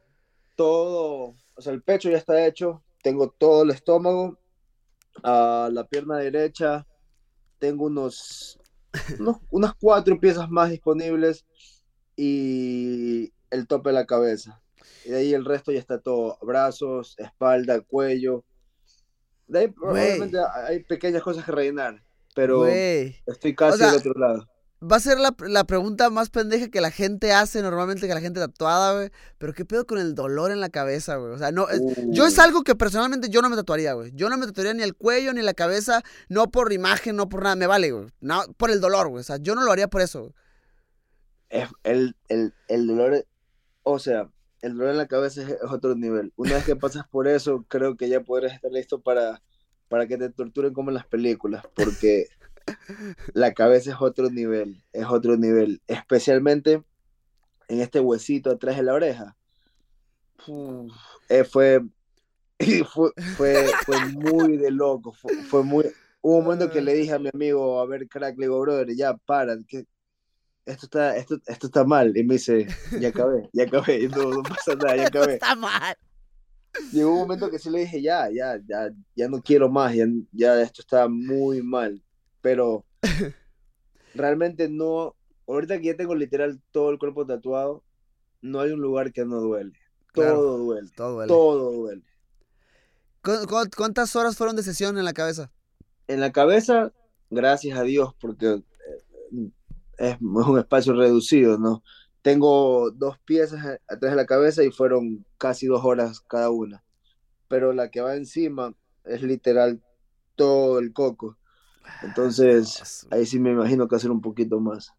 todo, 0.56 1.36
o 1.56 1.62
sea, 1.62 1.74
el 1.74 1.82
pecho 1.82 2.10
ya 2.10 2.18
está 2.18 2.46
hecho, 2.46 2.82
tengo 3.04 3.30
todo 3.30 3.64
el 3.64 3.72
estómago, 3.72 4.38
a 5.24 5.70
la 5.72 5.86
pierna 5.88 6.18
derecha, 6.18 6.86
tengo 7.60 7.86
unos, 7.86 8.60
unos- 9.20 9.38
unas 9.50 9.74
cuatro 9.80 10.20
piezas 10.20 10.50
más 10.50 10.70
disponibles 10.70 11.46
y 12.16 13.32
el 13.50 13.68
tope 13.68 13.90
de 13.90 13.94
la 13.96 14.06
cabeza. 14.06 14.62
Y 15.06 15.10
de 15.10 15.18
ahí 15.18 15.34
el 15.34 15.46
resto 15.46 15.72
ya 15.72 15.80
está 15.80 16.00
todo, 16.00 16.38
brazos, 16.42 17.16
espalda, 17.18 17.82
cuello. 17.82 18.44
De 19.48 19.60
ahí 19.60 19.74
obviamente 19.82 20.38
hay 20.68 20.84
pequeñas 20.84 21.22
cosas 21.24 21.46
que 21.46 21.52
rellenar, 21.52 22.04
pero 22.34 22.60
Güey. 22.60 23.16
estoy 23.28 23.56
casi 23.56 23.84
O 23.84 23.90
sea, 23.90 23.98
otro 23.98 24.14
lado. 24.14 24.48
Va 24.92 24.98
a 24.98 25.00
ser 25.00 25.20
la, 25.20 25.34
la 25.48 25.64
pregunta 25.64 26.10
más 26.10 26.30
pendeja 26.30 26.70
que 26.70 26.82
la 26.82 26.92
gente 26.92 27.32
hace 27.34 27.62
normalmente, 27.62 28.08
que 28.08 28.14
la 28.14 28.22
gente 28.22 28.40
tatuada, 28.40 28.94
güey. 28.94 29.10
Pero 29.38 29.54
qué 29.54 29.66
pedo 29.66 29.86
con 29.88 29.98
el 29.98 30.14
dolor 30.16 30.52
en 30.52 30.60
la 30.60 30.70
cabeza, 30.70 31.16
güey. 31.16 31.32
O 31.34 31.38
sea, 31.38 31.52
no, 31.52 31.70
es- 31.70 31.82
yo 32.10 32.28
es 32.28 32.38
algo 32.40 32.64
que 32.64 32.76
personalmente 32.76 33.30
yo 33.30 33.42
no 33.42 33.50
me 33.50 33.56
tatuaría, 33.56 33.94
güey. 33.94 34.12
Yo 34.14 34.30
no 34.30 34.38
me 34.38 34.46
tatuaría 34.46 34.74
ni 34.74 34.84
el 34.84 34.96
cuello 34.96 35.34
ni 35.34 35.42
la 35.42 35.54
cabeza, 35.54 36.04
no 36.30 36.52
por 36.52 36.72
imagen, 36.74 37.16
no 37.16 37.30
por 37.30 37.44
nada, 37.44 37.56
me 37.56 37.68
vale, 37.68 37.92
güey. 37.92 38.08
No, 38.20 38.44
por 38.58 38.70
el 38.70 38.82
dolor, 38.82 39.08
güey. 39.10 39.22
O 39.22 39.24
sea, 39.24 39.38
yo 39.38 39.56
no 39.56 39.64
lo 39.64 39.72
haría 39.72 39.88
por 39.88 40.02
eso, 40.02 40.22
güey. 40.22 40.34
es 41.50 41.70
el, 41.84 42.16
el, 42.28 42.54
el 42.68 42.88
dolor, 42.88 43.26
o 43.84 44.00
sea, 44.00 44.30
el 44.62 44.74
dolor 44.74 44.90
en 44.92 44.98
la 44.98 45.08
cabeza 45.08 45.42
es, 45.44 45.50
es 45.50 45.58
otro 45.70 45.96
nivel. 45.96 46.34
Una 46.36 46.56
vez 46.56 46.66
que 46.66 46.76
pasas 46.76 47.08
por 47.08 47.28
eso, 47.28 47.66
creo 47.68 47.96
que 47.98 48.10
ya 48.10 48.22
podrás 48.22 48.54
estar 48.54 48.72
listo 48.72 49.00
para, 49.02 49.42
para 49.88 50.08
que 50.08 50.18
te 50.18 50.30
torturen 50.30 50.74
como 50.74 50.90
en 50.90 50.96
las 50.96 51.06
películas, 51.08 51.64
porque 51.76 52.28
la 53.34 53.54
cabeza 53.54 53.92
es 53.92 53.98
otro 54.00 54.30
nivel, 54.30 54.84
es 54.94 55.06
otro 55.06 55.38
nivel, 55.38 55.82
especialmente 55.88 56.84
en 57.68 57.82
este 57.82 58.00
huesito 58.00 58.52
atrás 58.52 58.78
de 58.78 58.84
la 58.84 58.94
oreja. 58.94 59.36
Uf, 60.48 60.92
eh, 61.30 61.44
fue, 61.44 61.82
fue, 62.94 63.12
fue, 63.38 63.68
fue 63.86 64.06
muy 64.08 64.58
de 64.58 64.72
loco, 64.72 65.12
fue, 65.12 65.34
fue 65.44 65.64
muy... 65.64 65.86
Hubo 66.22 66.38
un 66.38 66.44
momento 66.46 66.72
que 66.72 66.82
le 66.82 66.96
dije 66.96 67.14
a 67.14 67.20
mi 67.20 67.30
amigo, 67.32 67.80
a 67.80 67.86
ver, 67.86 68.08
crack, 68.08 68.36
le 68.38 68.46
digo, 68.46 68.60
brother, 68.60 68.96
ya 68.96 69.16
para, 69.16 69.58
que 69.68 69.86
esto 70.66 70.88
está, 70.88 71.16
esto, 71.16 71.38
esto 71.46 71.68
está 71.68 71.84
mal. 71.84 72.16
Y 72.18 72.24
me 72.24 72.36
dice, 72.36 72.68
ya 73.00 73.10
acabé, 73.10 73.48
ya 73.54 73.64
acabé, 73.64 74.08
no, 74.10 74.30
no 74.32 74.44
pasa 74.44 74.76
nada, 74.76 74.96
ya 74.96 75.08
acabé. 75.08 75.34
Está 75.36 75.56
mal. 75.56 75.96
Llegó 76.92 77.14
un 77.14 77.20
momento 77.20 77.50
que 77.50 77.60
sí 77.60 77.70
le 77.70 77.82
dije, 77.82 78.02
ya, 78.02 78.30
ya, 78.30 78.60
ya, 78.68 78.90
ya 79.16 79.30
no 79.30 79.42
quiero 79.42 79.70
más, 79.70 79.96
ya, 79.96 80.06
ya 80.32 80.62
esto 80.62 80.82
está 80.82 81.08
muy 81.08 81.62
mal. 81.62 82.02
Pero 82.46 82.86
realmente 84.14 84.70
no, 84.70 85.16
ahorita 85.48 85.80
que 85.80 85.86
ya 85.88 85.98
tengo 85.98 86.14
literal 86.14 86.62
todo 86.70 86.92
el 86.92 87.00
cuerpo 87.00 87.26
tatuado, 87.26 87.84
no 88.42 88.60
hay 88.60 88.70
un 88.72 88.82
lugar 88.82 89.12
que 89.12 89.26
no 89.26 89.38
duele. 89.42 89.74
Claro, 90.14 90.36
Todo 90.36 90.58
duele, 90.60 90.90
Todo 90.96 91.14
duele. 91.14 91.28
todo 91.28 91.72
duele. 91.72 92.04
¿Cu- 93.24 93.48
cu- 93.48 93.70
¿Cuántas 93.76 94.16
horas 94.16 94.38
fueron 94.38 94.56
de 94.56 94.62
sesión 94.62 94.96
en 95.00 95.06
la 95.06 95.14
cabeza? 95.14 95.52
En 96.08 96.20
la 96.20 96.32
cabeza, 96.32 96.94
gracias 97.32 97.80
a 97.80 97.82
Dios, 97.82 98.14
porque 98.22 98.62
eh, 99.32 99.50
es 99.98 100.18
un 100.22 100.60
espacio 100.60 100.94
reducido, 100.94 101.58
¿no? 101.58 101.82
Tengo 102.22 102.92
dos 102.92 103.18
piezas 103.26 103.80
atrás 103.88 104.12
de 104.12 104.16
la 104.16 104.28
cabeza 104.28 104.64
y 104.64 104.70
fueron 104.70 105.26
casi 105.40 105.66
dos 105.66 105.84
horas 105.84 106.20
cada 106.22 106.52
una. 106.52 106.84
Pero 107.48 107.74
la 107.74 107.90
que 107.90 108.02
va 108.02 108.16
encima 108.16 108.76
es 109.04 109.24
literal 109.24 109.82
todo 110.36 110.78
el 110.78 110.94
coco. 110.94 111.40
Entonces, 112.02 112.76
Dios. 112.76 113.08
ahí 113.12 113.26
sí 113.26 113.40
me 113.40 113.52
imagino 113.52 113.88
que 113.88 113.96
hacer 113.96 114.12
un 114.12 114.22
poquito 114.22 114.60
más. 114.60 114.94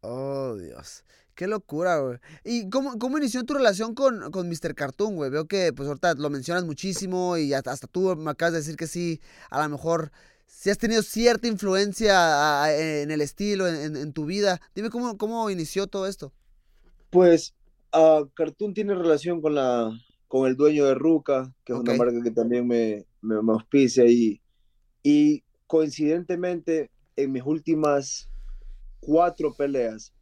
Oh, 0.00 0.56
Dios. 0.56 1.04
Qué 1.34 1.46
locura, 1.46 1.98
güey. 1.98 2.18
¿Y 2.44 2.68
cómo, 2.68 2.98
cómo 2.98 3.18
inició 3.18 3.44
tu 3.44 3.54
relación 3.54 3.94
con, 3.94 4.30
con 4.30 4.48
Mr. 4.48 4.74
Cartoon, 4.74 5.16
güey? 5.16 5.30
Veo 5.30 5.46
que, 5.46 5.72
pues, 5.72 5.88
ahorita 5.88 6.14
lo 6.14 6.28
mencionas 6.28 6.64
muchísimo 6.64 7.36
y 7.38 7.54
hasta, 7.54 7.72
hasta 7.72 7.86
tú 7.86 8.14
me 8.16 8.30
acabas 8.30 8.52
de 8.52 8.58
decir 8.58 8.76
que 8.76 8.86
sí, 8.86 9.20
a 9.50 9.62
lo 9.62 9.68
mejor 9.68 10.12
si 10.46 10.70
has 10.70 10.78
tenido 10.78 11.02
cierta 11.02 11.48
influencia 11.48 12.70
en 12.70 13.10
el 13.10 13.20
estilo, 13.22 13.66
en, 13.66 13.96
en 13.96 14.12
tu 14.12 14.26
vida. 14.26 14.60
Dime 14.74 14.90
cómo, 14.90 15.16
cómo 15.16 15.48
inició 15.48 15.86
todo 15.86 16.06
esto. 16.06 16.32
Pues 17.10 17.54
ah, 17.92 18.22
Cartoon 18.34 18.74
tiene 18.74 18.94
relación 18.94 19.40
con 19.40 19.54
la 19.54 19.90
con 20.28 20.48
el 20.48 20.56
dueño 20.56 20.86
de 20.86 20.94
Ruca, 20.94 21.52
que 21.62 21.74
es 21.74 21.78
una 21.78 21.94
marca 21.94 22.22
que 22.22 22.30
también 22.30 22.66
me, 22.66 23.04
me, 23.20 23.42
me 23.42 23.52
auspicia 23.52 24.06
y, 24.06 24.40
y 25.02 25.44
coincidentemente 25.72 26.90
en 27.16 27.32
mis 27.32 27.42
últimas 27.44 28.28
cuatro 29.00 29.54
peleas 29.56 30.12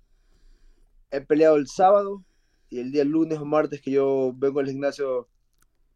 he 1.10 1.20
peleado 1.22 1.56
el 1.56 1.66
sábado 1.66 2.24
y 2.68 2.78
el 2.78 2.92
día 2.92 3.02
lunes 3.02 3.40
o 3.40 3.44
martes 3.44 3.82
que 3.82 3.90
yo 3.90 4.32
vengo 4.36 4.60
al 4.60 4.68
gimnasio 4.68 5.28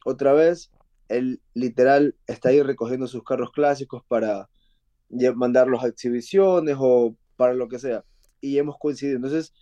otra 0.04 0.32
vez, 0.32 0.73
él 1.06 1.40
literal 1.54 2.16
está 2.26 2.49
ahí 2.49 2.62
recogiendo 2.62 3.06
sus 3.06 3.23
carros 3.23 3.52
clásicos 3.52 4.02
para 4.08 4.50
mandarlos 5.37 5.84
a 5.84 5.87
exhibiciones 5.87 6.75
o 6.76 7.14
para 7.37 7.54
lo 7.54 7.68
que 7.68 7.78
sea. 7.78 8.04
Y 8.40 8.58
hemos 8.58 8.75
coincidido. 8.76 9.18
Entonces, 9.18 9.52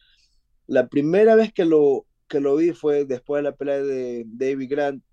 la 0.66 0.88
primera 0.88 1.34
vez 1.34 1.52
que 1.52 1.66
lo, 1.66 2.06
que 2.28 2.40
lo 2.40 2.56
vi 2.56 2.72
fue 2.72 3.04
después 3.04 3.40
de 3.40 3.50
la 3.50 3.54
pelea 3.54 3.82
de 3.82 4.24
David 4.26 4.70
Grant. 4.70 5.04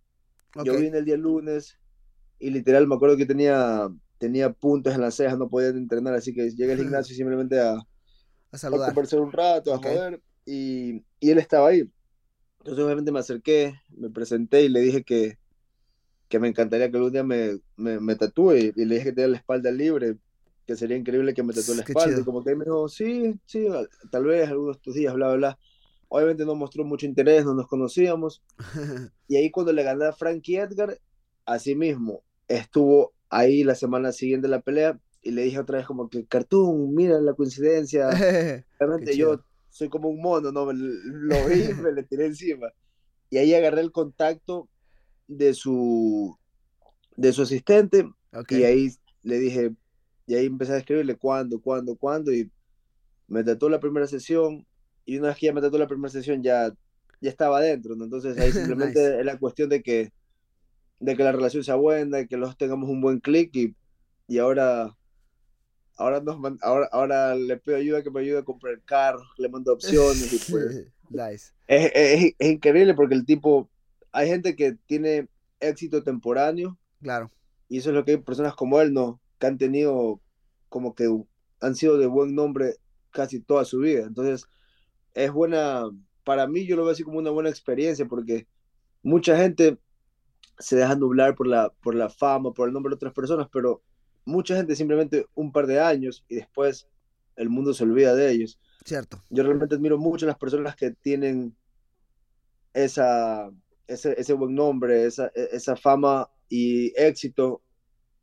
Yo 0.63 0.71
Ok. 0.71 0.79
vine 0.79 0.99
el 0.99 1.05
día 1.05 1.17
lunes 1.17 1.77
y 2.39 2.49
literal 2.51 2.87
me 2.87 2.95
acuerdo 2.95 3.17
que 3.17 3.25
tenía, 3.25 3.89
tenía 4.19 4.51
puntos 4.53 4.95
en 4.95 5.01
las 5.01 5.15
cejas, 5.15 5.39
no 5.39 5.49
podía 5.49 5.69
entrenar, 5.69 6.15
así 6.15 6.33
que 6.35 6.51
llegué 6.51 6.73
al 6.73 6.79
gimnasio 6.79 7.15
simplemente 7.17 7.59
a, 7.61 7.79
A 8.53 8.57
a 8.71 8.79
saludar. 8.79 8.81
conversar 8.81 9.19
un 9.21 9.31
rato, 9.31 9.73
a 9.73 9.77
Ok. 9.77 9.85
joder, 9.85 10.21
y, 10.45 11.05
y 11.19 11.31
él 11.31 11.39
estaba 11.39 11.69
ahí. 11.69 11.89
Entonces 12.59 12.83
obviamente 12.85 13.11
me 13.11 13.19
acerqué, 13.19 13.75
me 13.89 14.09
presenté 14.09 14.63
y 14.63 14.69
le 14.69 14.81
dije 14.81 15.03
que, 15.03 15.37
que 16.27 16.39
me 16.39 16.47
encantaría 16.47 16.89
que 16.91 16.97
algún 16.97 17.11
día 17.13 17.23
me, 17.23 17.59
me, 17.77 17.99
me 17.99 18.15
tatúe, 18.15 18.53
y 18.75 18.85
le 18.85 18.95
dije 18.95 19.05
que 19.05 19.13
tenía 19.13 19.29
la 19.29 19.37
espalda 19.37 19.71
libre, 19.71 20.17
que 20.65 20.75
sería 20.75 20.97
increíble 20.97 21.33
que 21.33 21.43
me 21.43 21.53
tatúe 21.53 21.75
la 21.75 21.83
Qué 21.83 21.95
espalda, 21.95 22.21
chido. 22.21 22.21
y 22.21 22.25
como 22.25 22.43
que 22.43 22.51
él 22.51 22.57
me 22.57 22.65
dijo, 22.65 22.87
sí, 22.89 23.39
sí, 23.45 23.67
al- 23.67 23.89
tal 24.11 24.25
vez 24.25 24.49
algunos 24.49 24.77
de 24.77 24.81
tus 24.81 24.95
días, 24.95 25.13
bla, 25.15 25.27
bla, 25.29 25.35
bla. 25.37 25.59
Obviamente 26.09 26.45
no 26.45 26.55
mostró 26.55 26.83
mucho 26.85 27.05
interés, 27.05 27.45
no 27.45 27.53
nos 27.55 27.67
conocíamos, 27.67 28.43
y 29.29 29.37
ahí 29.37 29.51
cuando 29.51 29.73
le 29.73 29.83
gané 29.83 30.05
a 30.05 30.13
Frankie 30.13 30.57
Edgar, 30.57 30.99
así 31.45 31.75
mismo, 31.75 32.23
estuvo 32.47 33.13
ahí 33.29 33.63
la 33.63 33.75
semana 33.75 34.11
siguiente 34.11 34.47
de 34.47 34.51
la 34.51 34.61
pelea, 34.61 34.99
y 35.21 35.31
le 35.31 35.43
dije 35.43 35.59
otra 35.59 35.77
vez 35.77 35.87
como 35.87 36.09
que, 36.09 36.25
Cartoon, 36.25 36.93
mira 36.93 37.19
la 37.21 37.33
coincidencia, 37.33 38.09
Realmente 38.79 39.17
yo 39.17 39.43
soy 39.69 39.89
como 39.89 40.09
un 40.09 40.21
mono, 40.21 40.51
¿no? 40.51 40.71
Lo 40.71 41.45
vi, 41.45 41.63
me 41.81 41.91
le 41.91 42.03
tiré 42.03 42.25
encima. 42.25 42.71
Y 43.29 43.37
ahí 43.37 43.53
agarré 43.53 43.81
el 43.81 43.91
contacto 43.91 44.69
de 45.27 45.53
su, 45.53 46.35
de 47.15 47.31
su 47.33 47.43
asistente 47.43 48.09
Ok. 48.33 48.51
y 48.53 48.63
ahí 48.63 48.89
le 49.21 49.37
dije, 49.39 49.73
y 50.25 50.35
ahí 50.35 50.45
empecé 50.45 50.73
a 50.73 50.77
escribirle 50.77 51.15
cuándo, 51.15 51.61
cuándo, 51.61 51.95
cuándo 51.95 52.31
y 52.31 52.51
me 53.27 53.43
trató 53.43 53.69
la 53.69 53.79
primera 53.79 54.07
sesión 54.07 54.65
y 55.05 55.17
una 55.17 55.29
vez 55.29 55.37
que 55.37 55.47
ya 55.47 55.53
me 55.53 55.61
trató 55.61 55.77
la 55.77 55.87
primera 55.87 56.09
sesión 56.09 56.41
ya, 56.41 56.73
ya 57.21 57.29
estaba 57.29 57.57
adentro, 57.59 57.95
¿no? 57.95 58.05
Entonces 58.05 58.37
ahí 58.37 58.51
simplemente 58.53 58.99
Nice. 58.99 59.19
es 59.19 59.25
la 59.25 59.37
cuestión 59.37 59.69
de 59.69 59.83
que, 59.83 60.11
de 60.99 61.15
que 61.15 61.23
la 61.23 61.31
relación 61.31 61.63
sea 61.63 61.75
buena, 61.75 62.17
de 62.17 62.27
que 62.27 62.37
los 62.37 62.57
tengamos 62.57 62.89
un 62.89 63.01
buen 63.01 63.19
clic 63.19 63.55
y, 63.55 63.75
y 64.27 64.37
ahora... 64.37 64.95
Ahora, 65.97 66.21
nos 66.21 66.39
man- 66.39 66.57
ahora, 66.61 66.87
ahora 66.93 67.35
le 67.35 67.57
pido 67.57 67.75
ayuda 67.75 68.01
que 68.01 68.09
me 68.09 68.21
ayude 68.21 68.37
a 68.39 68.43
comprar 68.43 68.81
carro, 68.85 69.21
le 69.37 69.49
mando 69.49 69.73
opciones 69.73 70.31
y 70.31 70.37
pues 70.51 70.85
nice. 71.09 71.51
es, 71.67 71.91
es- 71.93 72.35
es 72.39 72.49
increíble 72.51 72.93
porque 72.93 73.15
el 73.15 73.25
tipo, 73.25 73.69
hay 74.13 74.29
gente 74.29 74.55
que 74.55 74.77
tiene 74.85 75.27
éxito 75.59 76.01
temporáneo 76.01 76.77
Claro. 77.01 77.29
y 77.67 77.79
eso 77.79 77.89
es 77.89 77.95
lo 77.95 78.05
que 78.05 78.11
hay 78.11 78.17
personas 78.17 78.55
como 78.55 78.79
él, 78.79 78.93
¿no? 78.93 79.19
Que 79.39 79.47
han 79.47 79.57
tenido 79.57 80.21
como 80.69 80.95
que 80.95 81.09
han 81.59 81.75
sido 81.75 81.97
de 81.97 82.07
buen 82.07 82.33
nombre 82.33 82.75
casi 83.11 83.41
toda 83.41 83.65
su 83.65 83.79
vida. 83.79 84.05
Entonces, 84.05 84.45
es 85.13 85.31
buena, 85.33 85.83
para 86.23 86.47
mí 86.47 86.65
yo 86.65 86.77
lo 86.77 86.83
veo 86.83 86.93
así 86.93 87.03
como 87.03 87.17
una 87.19 87.31
buena 87.31 87.49
experiencia 87.49 88.05
porque 88.05 88.47
mucha 89.03 89.35
gente 89.37 89.77
se 90.57 90.75
deja 90.75 90.95
nublar 90.95 91.35
por 91.35 91.47
la, 91.47 91.69
por 91.81 91.95
la 91.95 92.09
fama, 92.09 92.53
por 92.53 92.67
el 92.67 92.73
nombre 92.73 92.91
de 92.91 92.95
otras 92.95 93.13
personas, 93.13 93.47
pero 93.51 93.81
mucha 94.25 94.55
gente 94.55 94.75
simplemente 94.75 95.25
un 95.35 95.51
par 95.51 95.67
de 95.67 95.79
años 95.79 96.25
y 96.27 96.35
después 96.35 96.87
el 97.35 97.49
mundo 97.49 97.73
se 97.73 97.83
olvida 97.83 98.13
de 98.15 98.31
ellos 98.31 98.59
Cierto. 98.85 99.23
yo 99.29 99.43
realmente 99.43 99.75
admiro 99.75 99.97
mucho 99.97 100.25
a 100.25 100.27
las 100.27 100.37
personas 100.37 100.75
que 100.75 100.91
tienen 100.91 101.55
esa, 102.73 103.49
ese, 103.87 104.19
ese 104.19 104.33
buen 104.33 104.53
nombre, 104.55 105.05
esa, 105.05 105.27
e- 105.35 105.49
esa 105.51 105.75
fama 105.75 106.29
y 106.49 106.93
éxito 106.99 107.61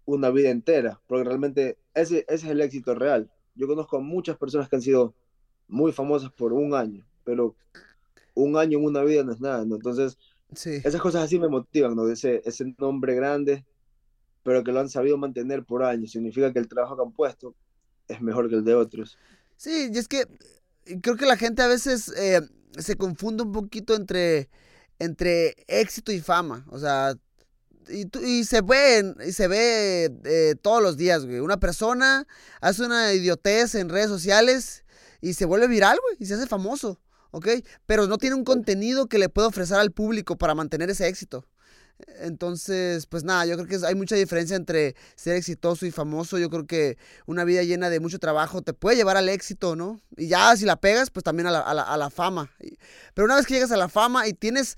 una 0.05 0.31
vida 0.31 0.51
entera, 0.51 1.01
porque 1.07 1.25
realmente 1.25 1.79
ese, 1.95 2.25
ese 2.29 2.47
es 2.47 2.53
el 2.53 2.61
éxito 2.61 2.95
real. 2.95 3.31
Yo 3.55 3.67
conozco 3.67 3.97
a 3.97 4.01
muchas 4.01 4.37
personas 4.37 4.69
que 4.69 4.77
han 4.77 4.83
sido 4.83 5.15
muy 5.67 5.93
famosas 5.93 6.31
por 6.33 6.53
un 6.53 6.75
año, 6.75 7.05
pero 7.25 7.57
un 8.35 8.57
año 8.57 8.79
en 8.79 8.85
una 8.85 9.03
vida 9.03 9.25
no 9.25 9.33
es 9.33 9.41
nada, 9.41 9.65
¿no? 9.65 9.77
Entonces, 9.77 10.19
Sí. 10.55 10.81
esas 10.85 11.01
cosas 11.01 11.25
así 11.25 11.39
me 11.39 11.49
motivan, 11.49 11.95
¿no? 11.97 12.09
Ese, 12.09 12.41
ese 12.45 12.75
nombre 12.79 13.15
grande, 13.15 13.65
pero 14.43 14.63
que 14.63 14.73
lo 14.73 14.81
han 14.81 14.89
sabido 14.89 15.19
mantener 15.19 15.65
por 15.65 15.83
años, 15.83 16.13
significa 16.13 16.53
que 16.53 16.59
el 16.59 16.69
trabajo 16.69 16.97
que 16.97 17.03
han 17.03 17.13
puesto 17.13 17.55
es 18.09 18.21
mejor 18.21 18.49
que 18.49 18.57
el 18.57 18.65
de 18.65 18.75
otros. 18.75 19.19
Sí, 19.57 19.91
y 19.93 19.99
es 19.99 20.07
que 20.09 20.27
eh, 20.87 21.01
creo 21.03 21.17
que 21.17 21.27
la 21.27 21.37
gente 21.37 21.63
a 21.63 21.67
veces 21.67 22.13
eh, 22.17 22.41
se 22.79 22.97
confunde 22.97 23.43
un 23.43 23.53
poquito 23.53 23.95
entre, 23.95 24.49
entre 24.99 25.57
éxito 25.67 26.13
y 26.13 26.21
fama. 26.21 26.65
O 26.71 26.79
sea, 26.79 27.15
y, 27.89 28.05
tú- 28.07 28.21
y 28.21 28.45
se 28.45 28.61
ve, 28.63 29.15
y 29.27 29.33
se 29.33 29.49
ve 29.49 30.13
eh, 30.25 30.55
todos 30.63 30.83
los 30.83 30.97
días, 30.97 31.27
güey. 31.27 31.41
Una 31.41 31.59
persona 31.59 32.27
hace 32.61 32.85
una 32.85 33.13
idiotez 33.13 33.75
en 33.75 33.89
redes 33.89 34.09
sociales 34.09 34.85
y 35.21 35.35
se 35.35 35.45
vuelve 35.45 35.67
viral, 35.67 35.99
güey, 36.03 36.17
y 36.21 36.27
se 36.27 36.35
hace 36.35 36.47
famoso, 36.47 37.01
¿ok? 37.37 37.49
Pero 37.87 38.07
no 38.07 38.19
tiene 38.19 38.35
un 38.37 38.45
contenido 38.45 39.07
que 39.09 39.19
le 39.19 39.29
pueda 39.29 39.49
ofrecer 39.49 39.77
al 39.79 39.93
público 39.93 40.37
para 40.37 40.55
mantener 40.55 40.91
ese 40.91 41.07
éxito. 41.07 41.45
Entonces, 42.21 43.07
pues 43.07 43.25
nada, 43.25 43.47
yo 43.47 43.57
creo 43.57 43.67
que 43.67 43.87
hay 43.87 43.95
mucha 43.95 44.17
diferencia 44.17 44.55
entre 44.55 44.95
ser 45.15 45.35
exitoso 45.37 45.87
y 45.87 45.91
famoso. 45.91 46.39
Yo 46.39 46.51
creo 46.51 46.67
que 46.67 46.99
una 47.25 47.45
vida 47.45 47.63
llena 47.63 47.89
de 47.89 48.01
mucho 48.01 48.19
trabajo 48.19 48.61
te 48.61 48.75
puede 48.75 48.97
llevar 48.97 49.17
al 49.17 49.31
éxito, 49.31 49.77
¿no? 49.77 49.99
Y 50.17 50.29
ya 50.29 50.55
si 50.57 50.67
la 50.67 50.77
pegas, 50.77 51.11
pues 51.11 51.25
también 51.25 51.47
a 51.47 51.51
la, 51.51 51.61
a 51.61 51.73
la- 51.73 51.83
a 51.83 51.97
la 51.97 52.11
fama. 52.11 52.51
Pero 53.15 53.25
una 53.25 53.37
vez 53.37 53.47
que 53.47 53.55
llegas 53.55 53.73
a 53.73 53.79
la 53.79 53.89
fama 53.89 54.29
y 54.29 54.35
tienes 54.35 54.77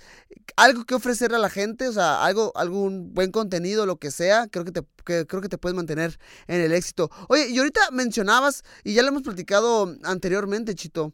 algo 0.56 0.84
que 0.84 0.94
ofrecerle 0.94 1.36
a 1.36 1.40
la 1.40 1.50
gente, 1.50 1.88
o 1.88 1.92
sea, 1.92 2.24
algo, 2.24 2.52
algún 2.56 3.12
buen 3.14 3.32
contenido, 3.32 3.84
lo 3.84 3.96
que 3.96 4.12
sea, 4.12 4.46
creo 4.48 4.64
que 4.64 4.72
te, 4.72 4.82
que- 5.04 5.26
creo 5.26 5.42
que 5.42 5.48
te 5.48 5.58
puedes 5.58 5.74
mantener 5.74 6.18
en 6.46 6.60
el 6.60 6.72
éxito. 6.72 7.10
Oye, 7.28 7.48
y 7.48 7.58
ahorita 7.58 7.80
mencionabas, 7.90 8.62
y 8.84 8.94
ya 8.94 9.02
lo 9.02 9.08
hemos 9.08 9.22
platicado 9.22 9.92
anteriormente, 10.04 10.74
Chito, 10.76 11.12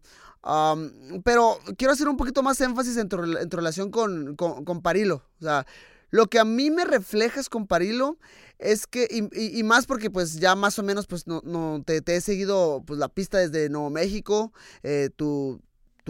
pero 1.24 1.58
quiero 1.76 1.92
hacer 1.92 2.08
un 2.08 2.16
poquito 2.16 2.42
más 2.42 2.60
énfasis 2.60 2.96
en 2.96 3.08
tu, 3.08 3.16
relación 3.16 3.90
con, 3.90 4.36
con, 4.36 4.82
Parilo. 4.82 5.22
O 5.40 5.44
sea, 5.44 5.66
lo 6.10 6.26
que 6.26 6.38
a 6.38 6.44
mí 6.44 6.70
me 6.70 6.84
reflejas 6.84 7.48
con 7.48 7.66
Parilo 7.66 8.18
es 8.58 8.86
que, 8.86 9.08
y, 9.10 9.62
más 9.62 9.86
porque 9.86 10.10
pues 10.10 10.38
ya 10.38 10.54
más 10.54 10.78
o 10.78 10.82
menos 10.82 11.06
pues 11.06 11.26
no, 11.26 11.82
te, 11.84 12.02
he 12.06 12.20
seguido 12.20 12.82
pues 12.86 12.98
la 12.98 13.08
pista 13.08 13.38
desde 13.38 13.68
Nuevo 13.68 13.90
México, 13.90 14.52
eh, 14.82 15.10
tu, 15.14 15.60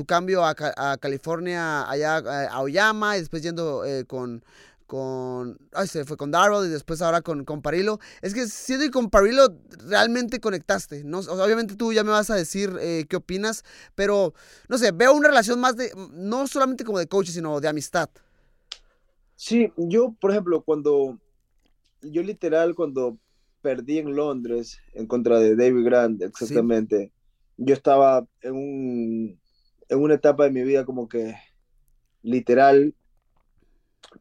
cambio 0.06 0.44
a, 0.44 0.54
Ca- 0.54 0.74
a 0.76 0.98
California, 0.98 1.88
allá 1.88 2.18
eh, 2.18 2.48
a 2.50 2.60
Oyama, 2.60 3.16
y 3.16 3.20
después 3.20 3.42
yendo 3.42 3.84
eh, 3.84 4.04
con, 4.04 4.44
con, 4.86 5.58
ay, 5.72 5.86
se 5.86 6.04
fue 6.04 6.16
con 6.16 6.30
Darrell 6.30 6.66
y 6.66 6.70
después 6.70 7.00
ahora 7.02 7.22
con, 7.22 7.44
con 7.44 7.62
Parilo. 7.62 7.98
Es 8.22 8.34
que 8.34 8.46
siento 8.46 8.84
que 8.84 8.90
con 8.90 9.10
Parilo 9.10 9.48
realmente 9.86 10.40
conectaste, 10.40 11.04
¿no? 11.04 11.18
O 11.18 11.22
sea, 11.22 11.34
obviamente 11.34 11.76
tú 11.76 11.92
ya 11.92 12.04
me 12.04 12.10
vas 12.10 12.30
a 12.30 12.34
decir 12.34 12.76
eh, 12.80 13.06
qué 13.08 13.16
opinas, 13.16 13.64
pero 13.94 14.34
no 14.68 14.78
sé, 14.78 14.92
veo 14.92 15.12
una 15.14 15.28
relación 15.28 15.60
más 15.60 15.76
de, 15.76 15.90
no 16.12 16.46
solamente 16.46 16.84
como 16.84 16.98
de 16.98 17.06
coach, 17.06 17.28
sino 17.28 17.60
de 17.60 17.68
amistad. 17.68 18.10
Sí, 19.36 19.72
yo, 19.76 20.14
por 20.20 20.30
ejemplo, 20.30 20.62
cuando, 20.62 21.18
yo 22.02 22.22
literal, 22.22 22.74
cuando 22.74 23.18
perdí 23.62 23.98
en 23.98 24.14
Londres 24.14 24.78
en 24.92 25.06
contra 25.06 25.38
de 25.38 25.56
David 25.56 25.84
Grant, 25.84 26.22
exactamente, 26.22 27.12
yo 27.56 27.74
estaba 27.74 28.26
en 28.42 28.54
un, 28.54 29.40
en 29.88 29.98
una 29.98 30.14
etapa 30.14 30.44
de 30.44 30.50
mi 30.50 30.62
vida 30.62 30.84
como 30.84 31.08
que 31.08 31.34
literal 32.22 32.94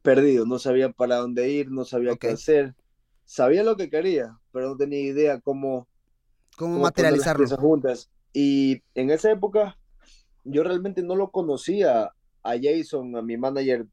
perdido, 0.02 0.46
no 0.46 0.60
sabía 0.60 0.92
para 0.92 1.18
dónde 1.18 1.50
ir, 1.50 1.72
no 1.72 1.86
sabía 1.86 2.16
qué 2.16 2.30
hacer, 2.30 2.76
sabía 3.26 3.64
lo 3.64 3.76
que 3.78 3.90
quería, 3.90 4.38
pero 4.52 4.70
no 4.70 4.78
tenía 4.78 5.00
idea 5.02 5.40
cómo, 5.42 5.88
¿Cómo 6.58 6.74
las 6.76 6.82
materializarlo? 6.84 7.58
juntas. 7.58 8.10
Y 8.34 8.82
en 8.96 9.12
esa 9.12 9.32
época 9.32 9.78
yo 10.44 10.64
realmente 10.64 11.04
no 11.04 11.16
lo 11.16 11.32
conocía 11.32 12.12
a 12.44 12.56
Jason, 12.62 13.16
a 13.16 13.22
mi 13.22 13.38
manager, 13.38 13.88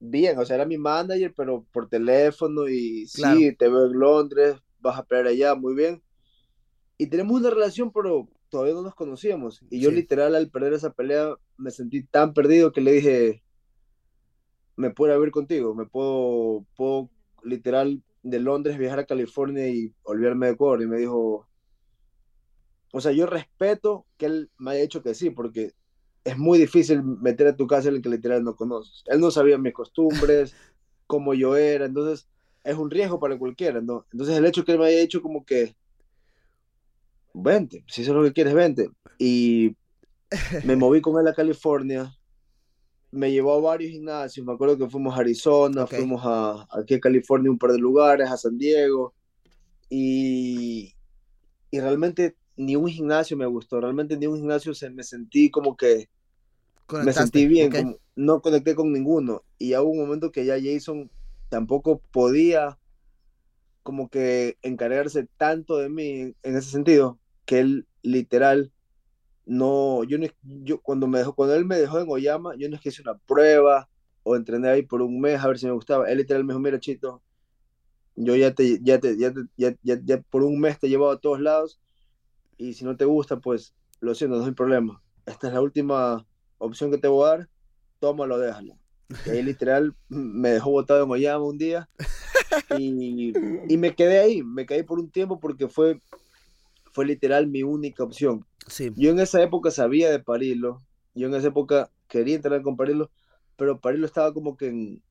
bien, 0.00 0.38
o 0.38 0.44
sea, 0.44 0.56
era 0.56 0.66
mi 0.66 0.76
manager, 0.78 1.32
pero 1.36 1.64
por 1.72 1.88
teléfono 1.88 2.68
y 2.68 3.06
Claro. 3.14 3.36
sí, 3.38 3.56
te 3.56 3.68
veo 3.68 3.86
en 3.86 3.98
Londres, 3.98 4.56
vas 4.80 4.98
a 4.98 5.04
pelear 5.04 5.28
allá, 5.28 5.54
muy 5.54 5.74
bien. 5.74 6.02
Y 6.98 7.06
tenemos 7.08 7.40
una 7.40 7.50
relación, 7.50 7.90
pero 7.92 8.28
todavía 8.50 8.74
no 8.74 8.82
nos 8.82 8.94
conocíamos. 8.94 9.60
Y 9.70 9.80
yo 9.80 9.90
Sí. 9.90 9.96
literal 9.96 10.34
al 10.34 10.50
perder 10.50 10.74
esa 10.74 10.92
pelea 10.92 11.36
me 11.56 11.70
sentí 11.70 12.04
tan 12.04 12.34
perdido 12.34 12.72
que 12.72 12.80
le 12.80 12.92
dije, 12.92 13.43
me 14.76 14.90
puedo 14.90 15.22
ir 15.24 15.30
contigo, 15.30 15.74
me 15.74 15.86
puedo, 15.86 16.64
puedo 16.76 17.10
literal 17.42 18.02
de 18.22 18.40
Londres 18.40 18.78
viajar 18.78 19.00
a 19.00 19.06
California 19.06 19.68
y 19.68 19.94
olvidarme 20.02 20.46
de 20.46 20.52
Ecuador. 20.52 20.82
Y 20.82 20.86
me 20.86 20.98
dijo, 20.98 21.46
o 22.92 23.00
sea, 23.00 23.12
yo 23.12 23.26
respeto 23.26 24.06
que 24.16 24.26
él 24.26 24.50
me 24.58 24.72
haya 24.72 24.82
dicho 24.82 25.02
que 25.02 25.14
sí, 25.14 25.30
porque 25.30 25.72
es 26.24 26.38
muy 26.38 26.58
difícil 26.58 27.02
meter 27.02 27.48
a 27.48 27.56
tu 27.56 27.66
casa 27.66 27.88
en 27.88 27.96
el 27.96 28.02
que 28.02 28.08
literal 28.08 28.42
no 28.42 28.56
conoces. 28.56 29.04
Él 29.06 29.20
no 29.20 29.30
sabía 29.30 29.58
mis 29.58 29.74
costumbres, 29.74 30.54
cómo 31.06 31.34
yo 31.34 31.56
era, 31.56 31.84
entonces 31.84 32.28
es 32.64 32.76
un 32.76 32.90
riesgo 32.90 33.20
para 33.20 33.38
cualquiera, 33.38 33.80
¿no? 33.80 34.06
Entonces 34.10 34.36
el 34.36 34.46
hecho 34.46 34.64
que 34.64 34.72
él 34.72 34.78
me 34.78 34.86
haya 34.86 35.00
dicho 35.00 35.20
como 35.20 35.44
que, 35.44 35.76
vente, 37.34 37.84
si 37.88 38.02
eso 38.02 38.12
es 38.12 38.16
lo 38.16 38.22
que 38.24 38.32
quieres, 38.32 38.54
vente. 38.54 38.88
Y 39.18 39.76
me 40.64 40.76
moví 40.76 41.02
con 41.02 41.20
él 41.20 41.28
a 41.28 41.34
California, 41.34 42.10
me 43.14 43.32
llevó 43.32 43.54
a 43.54 43.60
varios 43.60 43.92
gimnasios, 43.92 44.44
me 44.44 44.52
acuerdo 44.52 44.76
que 44.76 44.90
fuimos 44.90 45.16
a 45.16 45.20
Arizona, 45.20 45.86
fuimos 45.86 46.22
a, 46.24 46.66
aquí 46.70 46.94
a 46.94 47.00
California 47.00 47.50
un 47.50 47.58
par 47.58 47.72
de 47.72 47.78
lugares, 47.78 48.30
a 48.30 48.36
San 48.36 48.58
Diego, 48.58 49.14
y, 49.88 50.94
y 51.70 51.80
realmente 51.80 52.36
ni 52.56 52.76
un 52.76 52.88
gimnasio 52.88 53.36
me 53.36 53.46
gustó, 53.46 53.80
realmente 53.80 54.16
ni 54.16 54.26
un 54.26 54.36
gimnasio 54.36 54.74
se, 54.74 54.90
me 54.90 55.02
sentí 55.02 55.50
como 55.50 55.76
que 55.76 56.08
me 56.92 57.12
sentí 57.12 57.46
bien, 57.46 57.98
no 58.14 58.42
conecté 58.42 58.74
con 58.74 58.92
ninguno. 58.92 59.42
Y 59.58 59.74
hubo 59.74 59.90
un 59.90 59.98
momento 59.98 60.30
que 60.30 60.44
ya 60.44 60.56
Jason 60.62 61.10
tampoco 61.48 62.00
podía 62.10 62.78
como 63.82 64.08
que 64.08 64.58
encargarse 64.62 65.26
tanto 65.36 65.78
de 65.78 65.88
mí 65.88 66.34
en 66.42 66.56
ese 66.56 66.70
sentido, 66.70 67.18
que 67.44 67.60
él 67.60 67.86
literal 68.02 68.72
no, 69.46 70.04
yo 70.04 70.18
no, 70.18 70.26
yo 70.42 70.80
cuando 70.80 71.06
me 71.06 71.18
dejó, 71.18 71.34
cuando 71.34 71.54
él 71.54 71.64
me 71.64 71.76
dejó 71.76 72.00
en 72.00 72.08
Oyama, 72.08 72.54
yo 72.56 72.68
no 72.68 72.76
es 72.76 72.82
que 72.82 72.88
hice 72.88 73.02
una 73.02 73.16
prueba 73.18 73.88
o 74.22 74.36
entrené 74.36 74.68
ahí 74.68 74.82
por 74.82 75.02
un 75.02 75.20
mes 75.20 75.40
a 75.40 75.48
ver 75.48 75.58
si 75.58 75.66
me 75.66 75.72
gustaba. 75.72 76.08
Él 76.10 76.18
literal 76.18 76.44
me 76.44 76.52
dijo, 76.52 76.60
mira 76.60 76.80
Chito, 76.80 77.22
yo 78.16 78.34
ya 78.36 78.54
te, 78.54 78.80
ya 78.82 78.98
te, 78.98 79.16
ya, 79.18 79.32
ya, 79.56 79.74
ya, 79.82 80.00
ya 80.02 80.20
por 80.22 80.42
un 80.42 80.58
mes 80.60 80.78
te 80.78 80.86
he 80.86 80.90
llevado 80.90 81.12
a 81.12 81.20
todos 81.20 81.40
lados 81.40 81.80
y 82.56 82.74
si 82.74 82.84
no 82.84 82.96
te 82.96 83.04
gusta, 83.04 83.38
pues 83.40 83.74
lo 84.00 84.14
siento, 84.14 84.38
no 84.38 84.44
hay 84.44 84.52
problema. 84.52 85.02
Esta 85.26 85.48
es 85.48 85.54
la 85.54 85.60
última 85.60 86.26
opción 86.58 86.90
que 86.90 86.98
te 86.98 87.08
voy 87.08 87.26
a 87.26 87.30
dar, 87.30 87.48
tómalo, 87.98 88.38
déjalo. 88.38 88.78
Y 89.26 89.30
ahí 89.30 89.42
literal 89.42 89.94
me 90.08 90.50
dejó 90.50 90.70
botado 90.70 91.04
en 91.04 91.10
Oyama 91.10 91.44
un 91.44 91.58
día 91.58 91.88
y, 92.78 93.32
y, 93.68 93.76
me 93.76 93.94
quedé 93.94 94.20
ahí, 94.20 94.42
me 94.42 94.64
quedé 94.66 94.84
por 94.84 94.98
un 94.98 95.10
tiempo 95.10 95.38
porque 95.38 95.68
fue, 95.68 96.00
fue 96.92 97.04
literal 97.04 97.46
mi 97.46 97.62
única 97.62 98.02
opción. 98.02 98.46
Sí. 98.66 98.92
Yo 98.96 99.10
en 99.10 99.20
esa 99.20 99.42
época 99.42 99.70
sabía 99.70 100.10
de 100.10 100.20
Parilo, 100.20 100.82
yo 101.14 101.28
en 101.28 101.34
esa 101.34 101.48
época 101.48 101.90
quería 102.08 102.36
entrenar 102.36 102.62
con 102.62 102.76
Parilo, 102.76 103.10
pero 103.56 103.80
Parilo 103.80 104.06
estaba 104.06 104.32
como 104.32 104.56
que 104.56 104.68
en, 104.68 105.02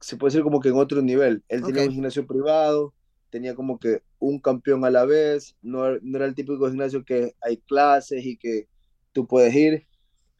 se 0.00 0.16
puede 0.16 0.32
decir 0.32 0.42
como 0.42 0.60
que 0.60 0.68
en 0.68 0.76
otro 0.76 1.00
nivel. 1.00 1.44
Él 1.48 1.62
tenía 1.62 1.84
un 1.84 1.92
gimnasio 1.92 2.26
privado, 2.26 2.92
tenía 3.30 3.54
como 3.54 3.78
que 3.78 4.02
un 4.18 4.40
campeón 4.40 4.84
a 4.84 4.90
la 4.90 5.04
vez, 5.04 5.56
no, 5.62 5.98
no 6.02 6.16
era 6.16 6.26
el 6.26 6.34
típico 6.34 6.68
gimnasio 6.68 7.04
que 7.04 7.34
hay 7.40 7.56
clases 7.58 8.24
y 8.24 8.36
que 8.36 8.68
tú 9.12 9.26
puedes 9.26 9.54
ir. 9.54 9.86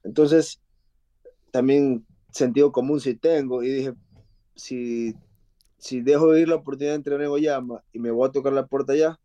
Entonces, 0.02 0.60
también 1.52 2.04
sentido 2.32 2.72
común 2.72 3.00
si 3.00 3.14
tengo 3.14 3.62
y 3.62 3.70
dije, 3.70 3.94
si, 4.56 5.14
si 5.78 6.00
dejo 6.00 6.32
de 6.32 6.40
ir 6.40 6.48
la 6.48 6.56
oportunidad 6.56 6.92
de 6.92 6.96
entrenar 6.96 7.22
en 7.22 7.30
Oyama 7.30 7.84
y 7.92 7.98
me 7.98 8.10
voy 8.10 8.28
a 8.28 8.32
tocar 8.32 8.52
la 8.52 8.66
puerta 8.66 8.94
allá, 8.94 9.20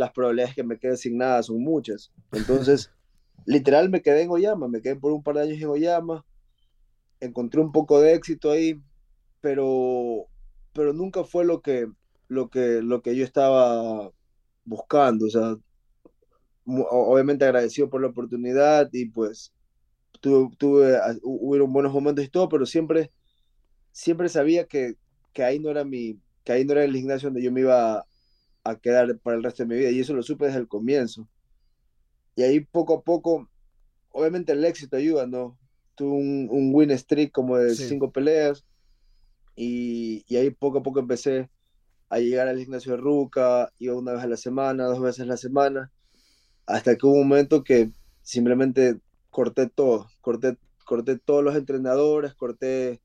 las 0.00 0.12
probabilidades 0.12 0.54
que 0.54 0.64
me 0.64 0.78
quede 0.78 0.96
sin 0.96 1.18
nada 1.18 1.42
son 1.42 1.62
muchas. 1.62 2.12
Entonces, 2.32 2.90
literal 3.46 3.90
me 3.90 4.02
quedé 4.02 4.22
en 4.22 4.30
Oyama, 4.30 4.68
me 4.68 4.82
quedé 4.82 4.96
por 4.96 5.12
un 5.12 5.22
par 5.22 5.36
de 5.36 5.42
años 5.42 5.62
en 5.62 5.68
Oyama, 5.68 6.24
encontré 7.20 7.60
un 7.60 7.72
poco 7.72 8.00
de 8.00 8.14
éxito 8.14 8.50
ahí, 8.50 8.80
pero, 9.40 10.26
pero 10.72 10.92
nunca 10.92 11.24
fue 11.24 11.44
lo 11.44 11.60
que, 11.60 11.86
lo 12.28 12.48
que, 12.50 12.82
lo 12.82 13.02
que 13.02 13.14
yo 13.16 13.24
estaba 13.24 14.10
buscando. 14.64 15.26
O 15.26 15.30
sea, 15.30 15.56
obviamente 16.66 17.44
agradecido 17.44 17.88
por 17.90 18.00
la 18.00 18.08
oportunidad 18.08 18.88
y 18.92 19.06
pues 19.06 19.52
tuve, 20.20 20.54
tuve 20.56 20.98
hubieron 21.22 21.72
buenos 21.72 21.92
momentos 21.92 22.24
y 22.24 22.28
todo, 22.28 22.48
pero 22.48 22.66
siempre, 22.66 23.10
siempre 23.92 24.28
sabía 24.28 24.66
que, 24.66 24.94
que 25.32 25.44
ahí 25.44 25.58
no 25.58 25.70
era 25.70 25.84
mi, 25.84 26.18
que 26.44 26.52
ahí 26.52 26.64
no 26.64 26.72
era 26.72 26.84
el 26.84 26.94
gimnasio 26.94 27.28
donde 27.28 27.42
yo 27.42 27.52
me 27.52 27.60
iba 27.60 28.06
a, 28.64 28.76
quedar 28.76 29.18
para 29.18 29.36
el 29.36 29.42
resto 29.42 29.62
de 29.62 29.68
mi 29.68 29.76
vida 29.76 29.90
y 29.90 30.00
eso 30.00 30.14
lo 30.14 30.22
supe 30.22 30.46
desde 30.46 30.60
el 30.60 30.68
comienzo. 30.68 31.28
Y 32.36 32.42
ahí 32.42 32.60
poco 32.60 32.94
a 32.94 33.02
poco, 33.02 33.48
obviamente 34.10 34.52
el 34.52 34.64
éxito 34.64 34.96
ayuda, 34.96 35.26
¿no? 35.26 35.58
Tuve 35.94 36.12
un, 36.12 36.48
un 36.50 36.70
win 36.74 36.96
streak 36.96 37.32
como 37.32 37.56
de 37.58 37.74
cinco 37.74 38.10
peleas 38.10 38.64
y, 39.56 40.24
y 40.26 40.36
ahí 40.36 40.50
poco 40.50 40.78
a 40.78 40.82
poco 40.82 41.00
empecé 41.00 41.50
a 42.08 42.18
llegar 42.18 42.48
al 42.48 42.58
gimnasio 42.58 42.92
de 42.92 42.98
Ruca, 42.98 43.72
iba 43.78 43.94
una 43.94 44.12
vez 44.12 44.22
a 44.22 44.26
la 44.26 44.36
semana, 44.36 44.84
dos 44.84 45.00
veces 45.00 45.20
a 45.20 45.26
la 45.26 45.36
semana, 45.36 45.92
hasta 46.66 46.96
que 46.96 47.06
hubo 47.06 47.14
un 47.14 47.28
momento 47.28 47.62
que 47.62 47.92
simplemente 48.22 49.00
corté 49.30 49.68
todo, 49.68 50.08
corté, 50.20 50.56
corté 50.84 51.18
todos 51.18 51.44
los 51.44 51.54
entrenadores, 51.54 52.34
corté, 52.34 53.00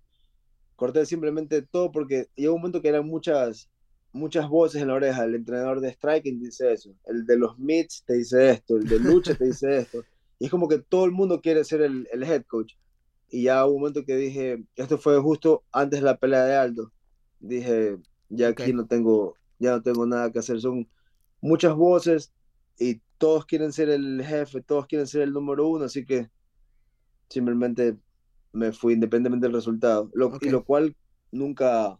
corté 0.75 1.05
simplemente 1.05 1.61
todo 1.61 1.91
porque 1.91 2.27
llegó 2.35 2.55
un 2.55 2.61
momento 2.61 2.81
que 2.81 2.89
eran 2.89 3.05
muchas, 3.05 3.69
muchas 4.15 4.47
voces 4.47 4.81
en 4.81 4.87
la 4.87 4.93
oreja, 4.93 5.25
el 5.25 5.35
entrenador 5.35 5.81
de 5.81 5.91
striking 5.91 6.39
dice 6.39 6.71
eso, 6.71 6.95
el 7.05 7.25
de 7.25 7.37
los 7.37 7.59
mids 7.59 8.03
te 8.05 8.13
dice 8.15 8.49
esto, 8.49 8.77
el 8.77 8.87
de 8.87 8.99
lucha 8.99 9.35
te 9.35 9.45
dice 9.45 9.77
esto, 9.77 10.03
y 10.39 10.45
es 10.45 10.51
como 10.51 10.67
que 10.67 10.79
todo 10.79 11.05
el 11.05 11.11
mundo 11.11 11.41
quiere 11.41 11.63
ser 11.63 11.81
el, 11.81 12.07
el 12.11 12.23
head 12.23 12.43
coach. 12.47 12.73
Y 13.29 13.43
ya 13.43 13.65
hubo 13.65 13.75
un 13.75 13.81
momento 13.81 14.05
que 14.05 14.15
dije, 14.15 14.63
esto 14.75 14.97
fue 14.97 15.19
justo 15.19 15.63
antes 15.71 15.99
de 15.99 16.05
la 16.05 16.17
pelea 16.17 16.45
de 16.45 16.55
Aldo, 16.55 16.91
dije, 17.39 17.97
ya 18.29 18.49
aquí 18.49 18.71
no 18.71 18.85
tengo, 18.85 19.35
ya 19.59 19.71
no 19.71 19.81
tengo 19.81 20.05
nada 20.05 20.31
que 20.31 20.39
hacer. 20.39 20.61
Son 20.61 20.87
muchas 21.41 21.75
voces 21.75 22.31
y 22.79 23.01
todos 23.17 23.45
quieren 23.45 23.73
ser 23.73 23.89
el 23.89 24.23
jefe, 24.23 24.61
todos 24.61 24.87
quieren 24.87 25.07
ser 25.07 25.23
el 25.23 25.33
número 25.33 25.67
uno, 25.67 25.85
así 25.85 26.05
que 26.05 26.29
simplemente 27.29 27.97
me 28.53 28.71
fui 28.71 28.93
independientemente 28.93 29.47
del 29.47 29.55
resultado. 29.55 30.09
Lo, 30.13 30.31
Y 30.41 30.49
lo 30.49 30.63
cual 30.63 30.95
nunca 31.31 31.99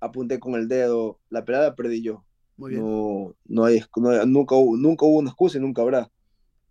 apunté 0.00 0.38
con 0.38 0.54
el 0.54 0.68
dedo. 0.68 1.18
La 1.30 1.44
pelada 1.44 1.74
perdí 1.74 2.02
yo. 2.02 2.24
No, 2.56 3.36
no 3.44 3.64
hay, 3.64 3.82
nunca, 4.26 4.56
nunca 4.56 5.06
hubo 5.06 5.18
una 5.18 5.30
excusa 5.30 5.58
y 5.58 5.60
nunca 5.60 5.82
habrá. 5.82 6.10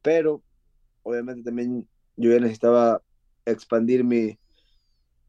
Pero 0.02 0.42
obviamente 1.04 1.44
también 1.44 1.88
yo 2.18 2.32
ya 2.32 2.40
necesitaba 2.40 3.02
expandir 3.46 4.04
mi, 4.04 4.38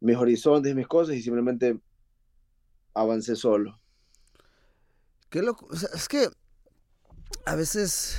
mis 0.00 0.16
horizontes, 0.16 0.74
mis 0.74 0.88
cosas 0.88 1.14
y 1.14 1.22
simplemente 1.22 1.78
avancé 2.94 3.36
solo. 3.36 3.80
Qué 5.30 5.42
loco. 5.42 5.68
es 5.72 6.08
que 6.08 6.28
a 7.44 7.54
veces 7.54 8.18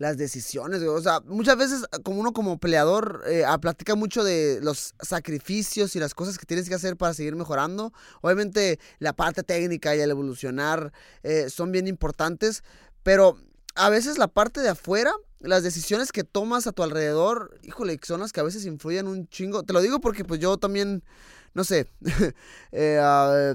las 0.00 0.16
decisiones, 0.16 0.80
o 0.80 1.02
sea, 1.02 1.20
muchas 1.26 1.58
veces 1.58 1.84
como 2.02 2.20
uno 2.20 2.32
como 2.32 2.58
peleador 2.58 3.22
eh, 3.26 3.44
platica 3.60 3.94
mucho 3.94 4.24
de 4.24 4.58
los 4.62 4.94
sacrificios 4.98 5.94
y 5.94 6.00
las 6.00 6.14
cosas 6.14 6.38
que 6.38 6.46
tienes 6.46 6.70
que 6.70 6.74
hacer 6.74 6.96
para 6.96 7.12
seguir 7.12 7.36
mejorando. 7.36 7.92
Obviamente 8.22 8.80
la 8.98 9.12
parte 9.12 9.42
técnica 9.42 9.94
y 9.94 10.00
el 10.00 10.10
evolucionar 10.10 10.90
eh, 11.22 11.50
son 11.50 11.70
bien 11.70 11.86
importantes, 11.86 12.64
pero 13.02 13.36
a 13.74 13.90
veces 13.90 14.16
la 14.16 14.28
parte 14.28 14.62
de 14.62 14.70
afuera, 14.70 15.12
las 15.38 15.62
decisiones 15.62 16.12
que 16.12 16.24
tomas 16.24 16.66
a 16.66 16.72
tu 16.72 16.82
alrededor, 16.82 17.60
híjole, 17.62 18.00
son 18.02 18.20
las 18.20 18.32
que 18.32 18.40
a 18.40 18.44
veces 18.44 18.64
influyen 18.64 19.06
un 19.06 19.28
chingo. 19.28 19.64
Te 19.64 19.74
lo 19.74 19.82
digo 19.82 20.00
porque 20.00 20.24
pues 20.24 20.40
yo 20.40 20.56
también 20.56 21.04
no 21.52 21.62
sé, 21.62 21.90
eh, 22.72 22.98
ah, 23.02 23.54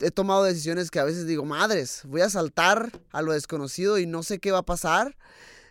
he 0.00 0.10
tomado 0.10 0.44
decisiones 0.44 0.90
que 0.90 0.98
a 0.98 1.04
veces 1.04 1.26
digo, 1.26 1.46
madres, 1.46 2.02
voy 2.04 2.20
a 2.20 2.28
saltar 2.28 2.92
a 3.12 3.22
lo 3.22 3.32
desconocido 3.32 3.96
y 3.96 4.06
no 4.06 4.22
sé 4.22 4.40
qué 4.40 4.52
va 4.52 4.58
a 4.58 4.66
pasar. 4.66 5.16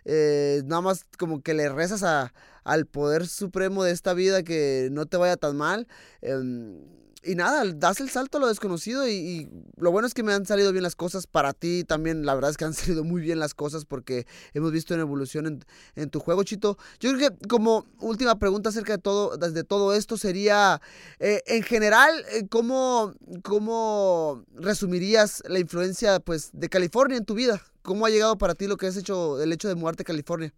Eh, 0.08 0.62
nada 0.66 0.82
más 0.82 1.04
como 1.18 1.42
que 1.42 1.52
le 1.52 1.68
rezas 1.68 2.04
a, 2.04 2.32
al 2.64 2.86
poder 2.86 3.26
supremo 3.26 3.82
de 3.82 3.90
esta 3.90 4.14
vida 4.14 4.44
que 4.44 4.88
no 4.92 5.06
te 5.06 5.16
vaya 5.16 5.36
tan 5.36 5.56
mal. 5.56 5.88
Em, 6.22 6.78
y 7.26 7.34
nada, 7.34 7.64
das 7.74 8.00
el 8.00 8.08
salto 8.08 8.38
a 8.38 8.40
lo 8.40 8.46
desconocido 8.48 9.08
y, 9.08 9.48
lo 9.76 9.90
bueno 9.90 10.06
es 10.06 10.14
que 10.14 10.22
me 10.22 10.32
han 10.32 10.46
salido 10.46 10.72
bien 10.72 10.82
las 10.82 10.94
cosas 10.94 11.26
para 11.26 11.52
ti 11.52 11.84
también. 11.84 12.24
La 12.24 12.34
verdad 12.34 12.50
es 12.50 12.56
que 12.56 12.64
han 12.64 12.74
salido 12.74 13.04
muy 13.04 13.20
bien 13.20 13.38
las 13.38 13.54
cosas 13.54 13.84
porque 13.84 14.26
hemos 14.54 14.72
visto 14.72 14.94
una 14.94 15.02
evolución 15.02 15.64
en, 15.96 16.10
tu 16.10 16.20
juego, 16.20 16.44
Chito. 16.44 16.78
Yo 17.00 17.12
creo 17.12 17.30
que 17.30 17.48
como 17.48 17.86
última 18.00 18.38
pregunta 18.38 18.70
acerca 18.70 18.92
de 18.92 19.02
todo, 19.02 19.36
de 19.36 19.64
todo 19.64 19.94
esto 19.94 20.16
sería, 20.16 20.80
eh, 21.18 21.42
en 21.46 21.62
general, 21.62 22.12
eh, 22.32 22.46
¿cómo, 22.48 23.14
¿cómo 23.42 24.44
resumirías 24.54 25.42
la 25.48 25.58
influencia 25.58 26.20
pues, 26.20 26.50
de 26.52 26.68
California 26.68 27.18
en 27.18 27.24
tu 27.24 27.34
vida? 27.34 27.60
¿Cómo 27.82 28.06
ha 28.06 28.10
llegado 28.10 28.38
para 28.38 28.54
ti 28.54 28.66
lo 28.66 28.76
que 28.76 28.86
has 28.86 28.96
hecho, 28.96 29.42
el 29.42 29.52
hecho 29.52 29.68
de 29.68 29.74
mudarte 29.74 30.02
a 30.02 30.06
California? 30.06 30.54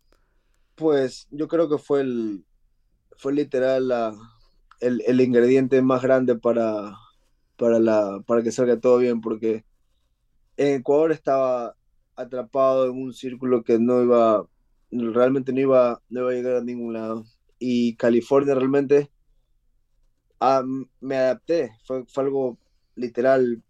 Pues 0.75 1.27
yo 1.31 1.49
creo 1.49 1.69
que 1.69 1.79
fue 1.79 2.03
el, 2.03 2.45
fue 3.17 3.33
literal 3.33 3.89
la 3.89 4.17
el, 4.81 5.03
el 5.07 5.21
ingrediente 5.21 5.83
más 5.83 6.03
grande 6.03 6.37
para, 6.37 6.97
para, 7.57 7.79
la, 7.79 8.23
para 8.27 8.43
que 8.43 8.53
salga 8.53 8.81
todo 8.81 8.99
bien, 8.99 9.21
porque 9.21 9.65
en 10.57 10.81
Ecuador 10.81 11.13
estaba 11.13 11.77
atrapado 12.17 12.87
en 12.87 13.03
un 13.03 13.13
círculo 13.13 13.63
que 13.63 13.79
no 13.79 14.03
iba, 14.03 14.47
realmente 14.91 15.53
no 15.53 15.61
iba, 15.61 16.03
no 16.09 16.21
iba 16.21 16.31
a 16.31 16.35
llegar 16.35 16.57
a 16.57 16.65
ningún 16.65 16.95
lado. 16.95 17.25
Y 17.59 17.97
California 17.97 18.55
realmente 18.55 19.11
ah, 20.41 20.65
me 21.01 21.17
adapté, 21.17 21.73
fue, 21.85 22.05
fue, 22.07 22.25
algo 22.25 22.59
literal. 22.95 23.63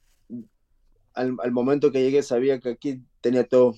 al, 1.15 1.37
al 1.43 1.53
momento 1.53 1.91
que 1.91 2.03
llegué 2.03 2.23
sabía 2.23 2.61
que 2.61 2.71
aquí 2.71 3.03
tenía 3.21 3.47
todo. 3.47 3.75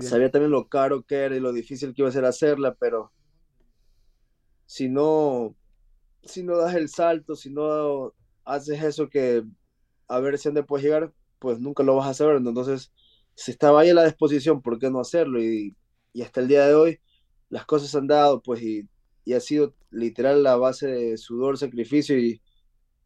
Sabía 0.00 0.30
también 0.30 0.52
lo 0.52 0.68
caro 0.68 1.02
que 1.02 1.16
era 1.16 1.36
y 1.36 1.40
lo 1.40 1.52
difícil 1.52 1.94
que 1.94 2.02
iba 2.02 2.08
a 2.08 2.12
ser 2.12 2.24
hacerla, 2.24 2.74
pero 2.74 3.10
si 4.66 4.88
no, 4.88 5.56
si 6.22 6.42
no 6.42 6.56
das 6.58 6.74
el 6.74 6.88
salto, 6.88 7.36
si 7.36 7.50
no 7.50 8.14
haces 8.44 8.82
eso 8.82 9.08
que 9.08 9.44
a 10.08 10.20
ver 10.20 10.38
si 10.38 10.48
dónde 10.48 10.64
puedes 10.64 10.84
llegar, 10.84 11.12
pues 11.38 11.60
nunca 11.60 11.82
lo 11.82 11.96
vas 11.96 12.08
a 12.08 12.14
saber. 12.14 12.36
Entonces, 12.36 12.92
si 13.34 13.52
estaba 13.52 13.80
ahí 13.80 13.90
a 13.90 13.94
la 13.94 14.04
disposición, 14.04 14.62
¿por 14.62 14.78
qué 14.78 14.90
no 14.90 15.00
hacerlo? 15.00 15.42
Y, 15.42 15.76
y 16.12 16.22
hasta 16.22 16.40
el 16.40 16.48
día 16.48 16.66
de 16.66 16.74
hoy, 16.74 17.00
las 17.48 17.64
cosas 17.66 17.94
han 17.94 18.06
dado, 18.06 18.42
pues, 18.42 18.62
y, 18.62 18.88
y 19.24 19.34
ha 19.34 19.40
sido 19.40 19.74
literal 19.90 20.42
la 20.42 20.56
base 20.56 20.88
de 20.88 21.16
sudor, 21.16 21.58
sacrificio 21.58 22.18
y, 22.18 22.42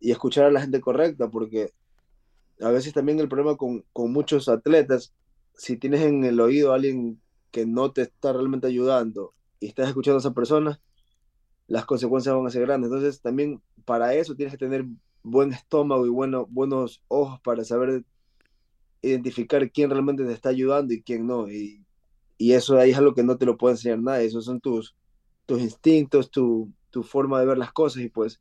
y 0.00 0.10
escuchar 0.10 0.44
a 0.46 0.50
la 0.50 0.60
gente 0.60 0.80
correcta, 0.80 1.30
porque 1.30 1.70
a 2.60 2.70
veces 2.70 2.92
también 2.92 3.20
el 3.20 3.28
problema 3.28 3.56
con, 3.56 3.84
con 3.92 4.12
muchos 4.12 4.48
atletas, 4.48 5.14
si 5.54 5.76
tienes 5.76 6.02
en 6.02 6.24
el 6.24 6.40
oído 6.40 6.72
a 6.72 6.76
alguien 6.76 7.20
que 7.50 7.66
no 7.66 7.92
te 7.92 8.02
está 8.02 8.32
realmente 8.32 8.66
ayudando 8.66 9.34
y 9.60 9.68
estás 9.68 9.88
escuchando 9.88 10.16
a 10.16 10.20
esa 10.20 10.34
persona, 10.34 10.80
las 11.66 11.84
consecuencias 11.86 12.34
van 12.34 12.46
a 12.46 12.50
ser 12.50 12.62
grandes. 12.62 12.90
Entonces, 12.90 13.20
también 13.20 13.62
para 13.84 14.14
eso 14.14 14.34
tienes 14.34 14.54
que 14.54 14.58
tener 14.58 14.84
buen 15.22 15.52
estómago 15.52 16.06
y 16.06 16.10
bueno, 16.10 16.46
buenos 16.50 17.02
ojos 17.08 17.40
para 17.40 17.64
saber 17.64 18.04
identificar 19.02 19.70
quién 19.70 19.90
realmente 19.90 20.24
te 20.24 20.32
está 20.32 20.50
ayudando 20.50 20.94
y 20.94 21.02
quién 21.02 21.26
no. 21.26 21.50
Y, 21.50 21.84
y 22.38 22.52
eso 22.52 22.78
ahí 22.78 22.90
es 22.90 22.98
algo 22.98 23.14
que 23.14 23.22
no 23.22 23.36
te 23.38 23.46
lo 23.46 23.56
puede 23.56 23.74
enseñar 23.74 24.00
nadie. 24.00 24.26
Esos 24.26 24.44
son 24.44 24.60
tus, 24.60 24.94
tus 25.46 25.60
instintos, 25.60 26.30
tu, 26.30 26.72
tu 26.90 27.02
forma 27.02 27.40
de 27.40 27.46
ver 27.46 27.58
las 27.58 27.72
cosas 27.72 28.02
y 28.02 28.08
pues 28.08 28.40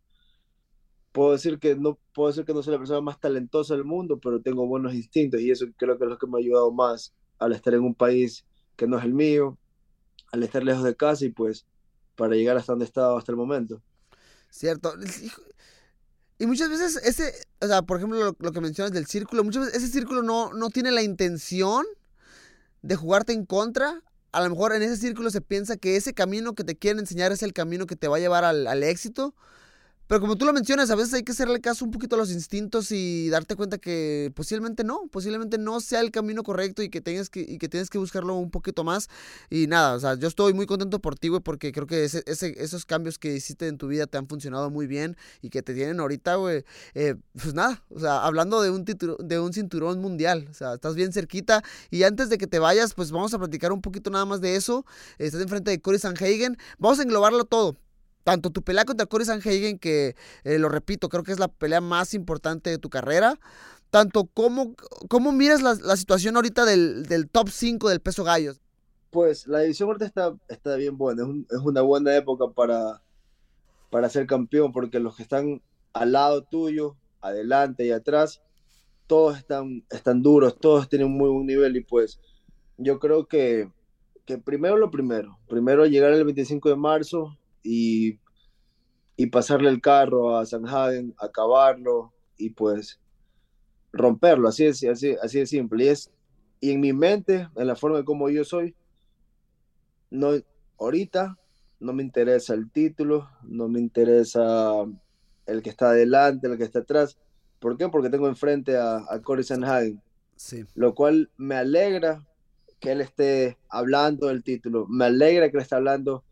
puedo 1.12 1.32
decir 1.32 1.60
que 1.60 1.76
no 1.76 2.00
puedo 2.14 2.30
decir 2.30 2.44
que 2.44 2.54
no 2.54 2.62
soy 2.62 2.74
la 2.74 2.80
persona 2.80 3.02
más 3.02 3.20
talentosa 3.20 3.76
del 3.76 3.86
mundo, 3.86 4.20
pero 4.20 4.42
tengo 4.42 4.68
buenos 4.68 4.94
instintos 4.94 5.40
y 5.42 5.52
eso 5.52 5.66
creo 5.78 5.98
que 5.98 6.06
es 6.06 6.10
lo 6.10 6.18
que 6.18 6.28
me 6.28 6.38
ha 6.38 6.40
ayudado 6.40 6.72
más 6.72 7.16
al 7.40 7.54
estar 7.54 7.74
en 7.74 7.82
un 7.82 7.96
país 7.96 8.46
que 8.76 8.88
no 8.88 8.98
es 8.98 9.06
el 9.06 9.14
mío, 9.14 9.58
al 10.32 10.44
estar 10.44 10.64
lejos 10.64 10.84
de 10.84 10.96
casa 10.96 11.26
y 11.26 11.30
pues 11.30 11.68
para 12.15 12.36
llegar 12.36 12.58
hasta 12.58 12.73
donde 12.73 12.86
he 12.86 12.88
estado 12.88 13.17
hasta 13.17 13.32
el 13.32 13.38
momento. 13.38 13.82
Cierto. 14.49 14.93
Y 16.38 16.45
muchas 16.45 16.69
veces 16.69 16.99
ese, 17.04 17.34
o 17.62 17.67
sea, 17.67 17.82
por 17.82 17.97
ejemplo, 17.97 18.19
lo, 18.19 18.36
lo 18.38 18.52
que 18.52 18.62
mencionas 18.62 18.91
del 18.91 19.06
círculo, 19.06 19.43
muchas 19.43 19.65
veces 19.65 19.84
ese 19.84 19.91
círculo 19.91 20.23
no, 20.23 20.54
no 20.54 20.69
tiene 20.69 20.91
la 20.91 21.02
intención 21.02 21.86
de 22.82 22.95
jugarte 22.95 23.34
en 23.34 23.45
contra. 23.45 24.02
A 24.32 24.41
lo 24.41 24.49
mejor 24.49 24.73
en 24.73 24.82
ese 24.82 24.97
círculo 24.97 25.30
se 25.30 25.41
piensa 25.41 25.78
que 25.78 25.95
ese 25.95 26.13
camino 26.13 26.54
que 26.54 26.63
te 26.63 26.76
quieren 26.76 26.99
enseñar 26.99 27.32
es 27.32 27.43
el 27.43 27.54
camino 27.54 27.86
que 27.86 27.95
te 27.95 28.08
va 28.08 28.17
a 28.17 28.19
llevar 28.19 28.43
al, 28.43 28.67
al 28.67 28.84
éxito. 28.84 29.36
Pero 30.08 30.20
como 30.22 30.36
tú 30.36 30.46
lo 30.46 30.54
mencionas, 30.54 30.92
a 30.92 30.96
veces 30.96 31.13
hay 31.13 31.24
que 31.24 31.32
hacerle 31.32 31.60
caso 31.62 31.86
un 31.86 31.92
poquito 31.92 32.16
a 32.16 32.20
los 32.20 32.30
instintos 32.32 32.92
y 32.92 33.30
darte 33.30 33.56
cuenta 33.56 33.78
que 33.78 34.32
posiblemente 34.36 34.84
no, 34.84 35.08
posiblemente 35.10 35.58
no 35.58 35.80
sea 35.80 36.02
el 36.02 36.12
camino 36.12 36.44
correcto 36.44 36.84
y 36.84 36.89
que 36.89 37.02
tengas 37.02 37.30
que, 37.30 37.39
y 37.42 37.58
que 37.58 37.70
tienes 37.70 37.89
que 37.89 37.98
buscarlo 37.98 38.36
un 38.36 38.52
poquito 38.52 38.84
más. 38.84 39.08
Y 39.50 39.68
nada, 39.68 39.96
o 39.96 40.00
sea, 40.00 40.16
yo 40.16 40.28
estoy 40.28 40.54
muy 40.54 40.66
contento 40.66 41.00
por 41.00 41.16
ti, 41.16 41.30
güey, 41.30 41.42
porque 41.42 41.72
creo 41.72 41.88
que 41.88 42.04
ese, 42.04 42.22
ese- 42.28 42.54
esos 42.62 42.86
cambios 42.86 43.18
que 43.18 43.34
hiciste 43.34 43.68
en 43.68 43.78
tu 43.78 43.88
vida 43.88 44.06
te 44.06 44.18
han 44.18 44.28
funcionado 44.28 44.70
muy 44.70 44.88
bien 44.88 45.16
y 45.42 45.50
que 45.50 45.63
te 45.63 45.74
tienen 45.74 46.00
ahorita, 46.00 46.36
güey. 46.36 46.63
eh, 46.94 47.16
pues 47.42 47.54
nada, 47.54 47.82
o 47.89 48.00
sea, 48.00 48.24
hablando 48.26 48.62
de 48.62 48.70
un, 48.72 48.84
de 48.86 49.39
un 49.39 49.54
cinturón 49.54 50.00
mundial, 50.02 50.48
o 50.52 50.54
sea, 50.54 50.74
estás 50.76 50.96
bien 50.96 51.13
cerquita. 51.13 51.63
Y 51.89 52.04
antes 52.04 52.30
de 52.30 52.38
que 52.38 52.46
te 52.48 52.60
vayas, 52.60 52.94
pues 52.94 53.12
vamos 53.12 53.34
a 53.34 53.39
platicar 53.39 53.72
un 53.72 53.82
poquito 53.82 54.10
nada 54.10 54.26
más 54.26 54.42
de 54.42 54.56
eso. 54.58 54.86
Estás 55.18 55.42
enfrente 55.42 55.72
de 55.72 55.82
Cory 55.82 55.98
Sanhagen. 56.00 56.58
Vamos 56.78 57.00
a 57.00 57.04
englobarlo 57.04 57.46
todo. 57.46 57.78
Tanto 58.24 58.50
tu 58.50 58.62
pelea 58.62 58.86
contra 58.86 59.06
Cory 59.06 59.26
Sanhagen, 59.26 59.78
que 59.80 60.16
eh, 60.44 60.58
lo 60.58 60.70
repito, 60.70 61.10
creo 61.10 61.24
que 61.24 61.32
es 61.32 61.40
la 61.40 61.50
pelea 61.50 61.82
más 61.82 62.14
importante 62.14 62.70
de 62.70 62.78
tu 62.78 62.90
carrera. 62.90 63.40
Tanto 63.90 64.26
como, 64.26 64.76
cómo 65.10 65.32
miras 65.32 65.62
la, 65.62 65.76
la 65.76 65.98
situación 65.98 66.36
ahorita 66.36 66.66
del, 66.66 67.06
del 67.06 67.30
top 67.30 67.50
5 67.50 67.90
del 67.90 68.00
peso 68.00 68.24
gallos. 68.24 68.62
Pues 69.12 69.46
la 69.46 69.60
división 69.60 69.90
ahorita 69.90 70.06
está, 70.06 70.34
está 70.48 70.76
bien 70.76 70.98
buena, 70.98 71.24
es, 71.24 71.30
es 71.58 71.64
una 71.64 71.82
buena 71.82 72.16
época 72.16 72.50
para, 72.50 73.04
para 73.92 74.10
ser 74.10 74.26
campeón, 74.26 74.72
porque 74.72 75.00
los 75.00 75.16
que 75.16 75.22
están 75.22 75.62
al 75.94 76.14
lado 76.14 76.44
tuyo, 76.44 76.96
adelante 77.22 77.86
y 77.86 77.92
atrás, 77.92 78.42
todos 79.08 79.38
están, 79.38 79.86
están 79.92 80.24
duros, 80.24 80.58
todos 80.60 80.90
tienen 80.90 81.12
muy 81.12 81.30
buen 81.30 81.46
nivel 81.46 81.76
y 81.76 81.82
pues 81.82 82.20
yo 82.78 83.00
creo 83.00 83.28
que, 83.28 83.70
que 84.26 84.38
primero 84.38 84.78
lo 84.78 84.90
primero, 84.90 85.38
primero 85.48 85.86
llegar 85.86 86.14
el 86.14 86.24
25 86.24 86.70
de 86.70 86.76
marzo 86.76 87.38
y, 87.63 88.19
y 89.15 89.28
pasarle 89.28 89.69
el 89.69 89.82
carro 89.82 90.38
a 90.38 90.45
Sanhagen, 90.45 91.13
acabarlo 91.19 92.13
y 92.38 92.52
pues 92.52 92.99
romperlo, 93.91 94.49
así 94.49 94.65
es, 94.65 94.84
así, 94.86 95.15
así 95.21 95.39
de 95.39 95.45
simple. 95.45 95.86
Y, 95.86 95.88
es, 95.89 96.12
y 96.60 96.71
en 96.71 96.82
mi 96.82 96.93
mente, 96.93 97.47
en 97.56 97.67
la 97.67 97.76
forma 97.76 97.97
de 97.97 98.06
como 98.06 98.30
yo 98.30 98.43
soy, 98.43 98.76
no, 100.12 100.32
ahorita 100.80 101.38
no 101.80 101.93
me 101.93 102.04
interesa 102.04 102.54
el 102.54 102.71
título, 102.71 103.30
no 103.43 103.67
me 103.67 103.80
interesa 103.80 104.86
el 105.45 105.62
que 105.62 105.69
está 105.69 105.89
adelante, 105.89 106.47
el 106.47 106.58
que 106.58 106.63
está 106.63 106.80
atrás. 106.80 107.17
¿Por 107.60 107.78
qué? 107.78 107.89
Porque 107.89 108.10
tengo 108.10 108.28
enfrente 108.28 108.78
a, 108.78 108.97
a 109.10 109.21
Cory 109.21 109.43
Sanhagen, 109.43 110.02
Sí. 110.36 110.65
lo 110.76 110.95
cual 110.95 111.32
me 111.38 111.56
alegra 111.56 112.26
que 112.80 112.91
él 112.91 113.02
esté 113.02 113.58
hablando 113.69 114.28
del 114.28 114.43
título, 114.43 114.88
me 114.88 115.06
alegra 115.06 115.49
que 115.49 115.58
él 115.58 115.63
esté 115.63 115.76
hablando 115.76 116.26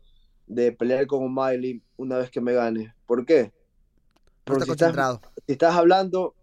de 0.54 0.72
pelear 0.72 1.06
con 1.06 1.24
O'Malley 1.24 1.82
una 1.96 2.18
vez 2.18 2.30
que 2.30 2.40
me 2.40 2.52
gane. 2.52 2.94
¿Por 3.06 3.24
qué? 3.24 3.40
Está 3.40 3.52
Porque 4.44 4.64
si 4.64 4.70
estás, 4.72 5.20
si 5.46 5.52
estás 5.52 5.74
hablando 5.74 6.34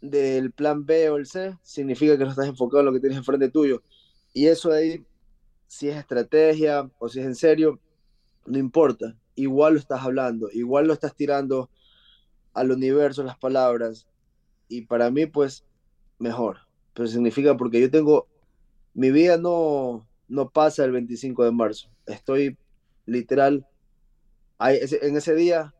del 0.00 0.52
plan 0.52 0.86
B 0.86 1.10
o 1.10 1.16
el 1.16 1.26
C, 1.26 1.56
significa 1.62 2.16
que 2.16 2.24
no 2.24 2.30
estás 2.30 2.48
enfocado 2.48 2.80
en 2.80 2.86
lo 2.86 2.92
que 2.92 3.00
tienes 3.00 3.18
enfrente 3.18 3.50
tuyo. 3.50 3.82
Y 4.32 4.46
eso 4.46 4.72
ahí, 4.72 5.04
si 5.66 5.88
es 5.88 5.96
estrategia 5.96 6.90
o 6.98 7.08
si 7.08 7.20
es 7.20 7.26
en 7.26 7.34
serio, 7.34 7.78
no 8.46 8.58
importa. 8.58 9.16
Igual 9.34 9.74
lo 9.74 9.78
estás 9.78 10.02
hablando, 10.02 10.48
igual 10.52 10.86
lo 10.86 10.94
estás 10.94 11.14
tirando 11.14 11.70
al 12.54 12.70
universo 12.70 13.22
las 13.22 13.38
palabras. 13.38 14.06
Y 14.68 14.82
para 14.82 15.10
mí, 15.10 15.26
pues, 15.26 15.64
mejor. 16.18 16.58
Pero 16.94 17.06
significa 17.06 17.56
porque 17.56 17.80
yo 17.80 17.90
tengo, 17.90 18.26
mi 18.94 19.10
vida 19.10 19.36
no, 19.36 20.06
no 20.28 20.50
pasa 20.50 20.84
el 20.84 20.92
25 20.92 21.44
de 21.44 21.52
marzo. 21.52 21.90
Estoy 22.06 22.56
literal, 23.06 23.66
ese- 24.60 25.06
en 25.06 25.16
ese 25.16 25.34
día 25.34 25.74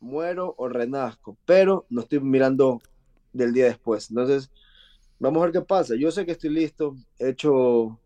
muero 0.00 0.54
o 0.58 0.68
renazco, 0.68 1.38
pero 1.44 1.86
no 1.90 2.02
estoy 2.02 2.20
mirando 2.20 2.80
del 3.32 3.52
día 3.52 3.66
después. 3.66 4.10
Entonces, 4.10 4.50
vamos 5.18 5.42
a 5.42 5.46
ver 5.46 5.52
qué 5.54 5.62
pasa. 5.62 5.94
Yo 5.96 6.10
sé 6.10 6.26
que 6.26 6.32
estoy 6.32 6.50
listo, 6.50 6.96
he 7.18 7.30
hecho, 7.30 8.00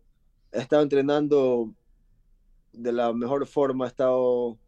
he 0.51 0.59
estado 0.61 0.83
entrenando 0.83 1.73
de 2.73 2.91
la 2.91 3.13
mejor 3.13 3.47
forma, 3.47 3.85
he 3.85 3.89
estado 3.89 4.59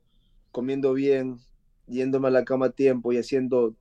comiendo 0.52 0.94
bien, 0.94 1.40
yéndome 1.88 2.30
a 2.30 2.32
la 2.32 2.46
cama 2.46 2.68
a 2.68 2.72
tiempo 2.72 3.14
y 3.14 3.18
haciendo 3.18 3.76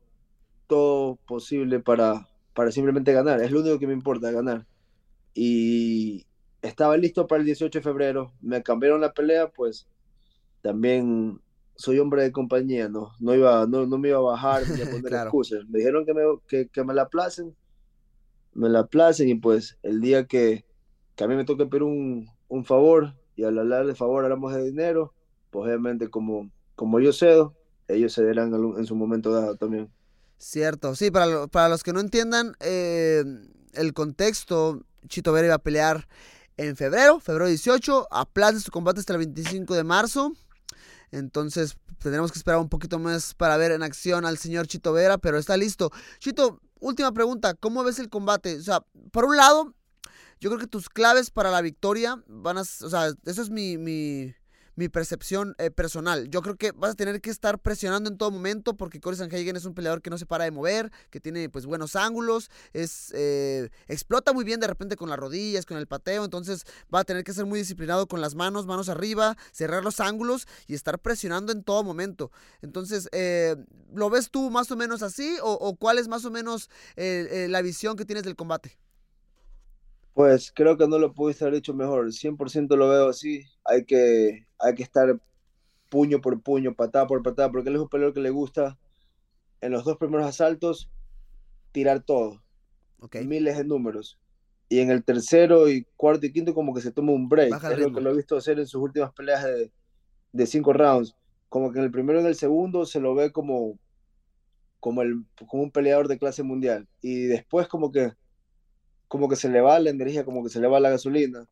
todo 0.66 1.16
posible 1.26 1.80
para, 1.80 2.28
para 2.54 2.72
simplemente 2.72 3.12
ganar. 3.12 3.42
Es 3.42 3.50
lo 3.52 3.60
único 3.60 3.78
que 3.78 3.86
me 3.86 3.94
importa, 3.94 4.30
ganar. 4.32 4.66
Y 5.34 6.26
estaba 6.68 6.96
listo 6.96 7.26
para 7.26 7.40
el 7.40 7.46
18 7.46 7.78
de 7.78 7.82
febrero, 7.82 8.32
me 8.40 8.62
cambiaron 8.62 9.00
la 9.00 9.12
pelea, 9.12 9.48
pues 9.48 9.86
también 10.62 11.40
soy 11.76 11.98
hombre 11.98 12.22
de 12.22 12.32
compañía, 12.32 12.88
no, 12.88 13.12
no, 13.20 13.34
iba, 13.34 13.66
no, 13.66 13.86
no 13.86 13.98
me 13.98 14.08
iba 14.08 14.18
a 14.18 14.22
bajar 14.22 14.62
ni 14.68 14.82
a 14.82 14.86
poner 14.90 15.04
Claro. 15.08 15.28
excusas. 15.28 15.66
Me 15.68 15.78
dijeron 15.78 16.06
que 16.06 16.14
me, 16.14 16.22
que, 16.48 16.68
que 16.68 16.84
me 16.84 16.94
la 16.94 17.08
placen, 17.08 17.54
me 18.52 18.68
la 18.68 18.86
placen 18.86 19.28
y 19.28 19.34
pues 19.34 19.78
el 19.82 20.00
día 20.00 20.26
que, 20.26 20.64
que 21.16 21.24
a 21.24 21.28
mí 21.28 21.34
me 21.36 21.44
toque 21.44 21.66
pedir 21.66 21.82
un, 21.82 22.28
un 22.48 22.64
favor 22.64 23.14
y 23.36 23.44
al 23.44 23.58
hablar 23.58 23.86
de 23.86 23.94
favor 23.94 24.24
hablamos 24.24 24.54
de 24.54 24.64
dinero, 24.64 25.12
pues 25.50 25.66
obviamente 25.66 26.08
como, 26.08 26.50
como 26.76 27.00
yo 27.00 27.12
cedo, 27.12 27.54
ellos 27.88 28.14
cederán 28.14 28.52
en 28.78 28.86
su 28.86 28.94
momento 28.96 29.32
dado 29.32 29.56
también. 29.56 29.90
Cierto, 30.38 30.94
sí, 30.94 31.10
para, 31.10 31.46
para 31.46 31.68
los 31.68 31.82
que 31.82 31.92
no 31.92 32.00
entiendan 32.00 32.54
eh, 32.60 33.24
el 33.72 33.92
contexto, 33.94 34.82
Chito 35.08 35.32
Vera 35.32 35.46
iba 35.46 35.54
a 35.56 35.62
pelear 35.62 36.06
en 36.56 36.76
febrero, 36.76 37.20
febrero 37.20 37.48
18, 37.48 38.08
aplaza 38.10 38.60
su 38.60 38.70
combate 38.70 39.00
hasta 39.00 39.14
el 39.14 39.20
25 39.20 39.74
de 39.74 39.84
marzo. 39.84 40.32
Entonces 41.10 41.76
tendremos 41.98 42.32
que 42.32 42.38
esperar 42.38 42.60
un 42.60 42.68
poquito 42.68 42.98
más 42.98 43.34
para 43.34 43.56
ver 43.56 43.72
en 43.72 43.82
acción 43.82 44.26
al 44.26 44.38
señor 44.38 44.66
Chito 44.66 44.92
Vera, 44.92 45.18
pero 45.18 45.38
está 45.38 45.56
listo. 45.56 45.90
Chito, 46.18 46.60
última 46.80 47.12
pregunta, 47.12 47.54
¿cómo 47.54 47.82
ves 47.84 47.98
el 47.98 48.08
combate? 48.08 48.56
O 48.56 48.62
sea, 48.62 48.84
por 49.10 49.24
un 49.24 49.36
lado, 49.36 49.74
yo 50.40 50.50
creo 50.50 50.60
que 50.60 50.66
tus 50.66 50.88
claves 50.88 51.30
para 51.30 51.50
la 51.50 51.60
victoria 51.60 52.22
van 52.26 52.58
a, 52.58 52.62
o 52.62 52.64
sea, 52.64 53.12
eso 53.24 53.42
es 53.42 53.50
mi, 53.50 53.78
mi, 53.78 54.34
mi 54.76 54.88
percepción 54.88 55.54
eh, 55.58 55.70
personal. 55.70 56.28
Yo 56.30 56.42
creo 56.42 56.56
que 56.56 56.72
vas 56.72 56.92
a 56.92 56.94
tener 56.94 57.20
que 57.20 57.30
estar 57.30 57.58
presionando 57.58 58.10
en 58.10 58.18
todo 58.18 58.30
momento 58.30 58.76
porque 58.76 59.00
Corey 59.00 59.18
Sanhagen 59.18 59.56
es 59.56 59.64
un 59.64 59.74
peleador 59.74 60.02
que 60.02 60.10
no 60.10 60.18
se 60.18 60.26
para 60.26 60.44
de 60.44 60.50
mover, 60.50 60.90
que 61.10 61.20
tiene 61.20 61.48
pues 61.48 61.66
buenos 61.66 61.96
ángulos, 61.96 62.50
es 62.72 63.12
eh, 63.14 63.70
explota 63.88 64.32
muy 64.32 64.44
bien 64.44 64.60
de 64.60 64.66
repente 64.66 64.96
con 64.96 65.08
las 65.08 65.18
rodillas, 65.18 65.66
con 65.66 65.76
el 65.76 65.86
pateo, 65.86 66.24
entonces 66.24 66.64
va 66.92 67.00
a 67.00 67.04
tener 67.04 67.24
que 67.24 67.32
ser 67.32 67.46
muy 67.46 67.58
disciplinado 67.58 68.06
con 68.06 68.20
las 68.20 68.34
manos, 68.34 68.66
manos 68.66 68.88
arriba, 68.88 69.36
cerrar 69.52 69.84
los 69.84 70.00
ángulos 70.00 70.46
y 70.66 70.74
estar 70.74 70.98
presionando 70.98 71.52
en 71.52 71.62
todo 71.62 71.82
momento. 71.84 72.30
Entonces, 72.62 73.08
eh, 73.12 73.56
¿lo 73.92 74.10
ves 74.10 74.30
tú 74.30 74.50
más 74.50 74.70
o 74.70 74.76
menos 74.76 75.02
así 75.02 75.36
o, 75.42 75.52
o 75.52 75.76
cuál 75.76 75.98
es 75.98 76.08
más 76.08 76.24
o 76.24 76.30
menos 76.30 76.68
la 76.96 77.62
visión 77.62 77.96
que 77.96 78.04
tienes 78.04 78.24
del 78.24 78.36
combate? 78.36 78.78
Pues 80.14 80.52
creo 80.54 80.78
que 80.78 80.86
no 80.86 80.98
lo 80.98 81.12
pudiste 81.12 81.44
haber 81.44 81.58
hecho 81.58 81.74
mejor. 81.74 82.06
100% 82.06 82.76
lo 82.76 82.88
veo 82.88 83.08
así. 83.08 83.42
Hay 83.64 83.84
que, 83.84 84.46
hay 84.60 84.74
que 84.74 84.84
estar 84.84 85.20
puño 85.90 86.20
por 86.20 86.40
puño, 86.40 86.74
patada 86.74 87.06
por 87.06 87.22
patada, 87.22 87.50
porque 87.50 87.68
él 87.68 87.76
es 87.76 87.82
un 87.82 87.88
peleador 87.88 88.14
que 88.14 88.20
le 88.20 88.30
gusta 88.30 88.78
en 89.60 89.72
los 89.72 89.84
dos 89.84 89.96
primeros 89.96 90.26
asaltos 90.26 90.90
tirar 91.72 92.02
todo. 92.02 92.42
Okay. 93.00 93.26
Miles 93.26 93.58
de 93.58 93.64
números. 93.64 94.18
Y 94.68 94.78
en 94.78 94.90
el 94.90 95.04
tercero 95.04 95.68
y 95.68 95.86
cuarto 95.96 96.26
y 96.26 96.32
quinto 96.32 96.54
como 96.54 96.72
que 96.72 96.80
se 96.80 96.92
toma 96.92 97.12
un 97.12 97.28
break. 97.28 97.52
es 97.72 97.78
lo 97.78 97.92
que 97.92 98.00
lo 98.00 98.10
he 98.10 98.16
visto 98.16 98.36
hacer 98.36 98.58
en 98.58 98.66
sus 98.66 98.80
últimas 98.80 99.12
peleas 99.12 99.44
de, 99.44 99.72
de 100.32 100.46
cinco 100.46 100.72
rounds. 100.72 101.14
Como 101.48 101.72
que 101.72 101.78
en 101.80 101.84
el 101.84 101.90
primero 101.90 102.18
y 102.18 102.22
en 102.22 102.28
el 102.28 102.34
segundo 102.36 102.86
se 102.86 103.00
lo 103.00 103.14
ve 103.14 103.32
como, 103.32 103.78
como, 104.80 105.02
el, 105.02 105.24
como 105.48 105.64
un 105.64 105.70
peleador 105.70 106.08
de 106.08 106.18
clase 106.18 106.42
mundial. 106.42 106.88
Y 107.02 107.24
después 107.24 107.68
como 107.68 107.90
que 107.90 108.12
como 109.14 109.28
que 109.28 109.36
se 109.36 109.48
le 109.48 109.60
va 109.60 109.78
la 109.78 109.90
energía, 109.90 110.24
como 110.24 110.42
que 110.42 110.48
se 110.48 110.60
le 110.60 110.66
va 110.66 110.80
la 110.80 110.90
gasolina. 110.90 111.46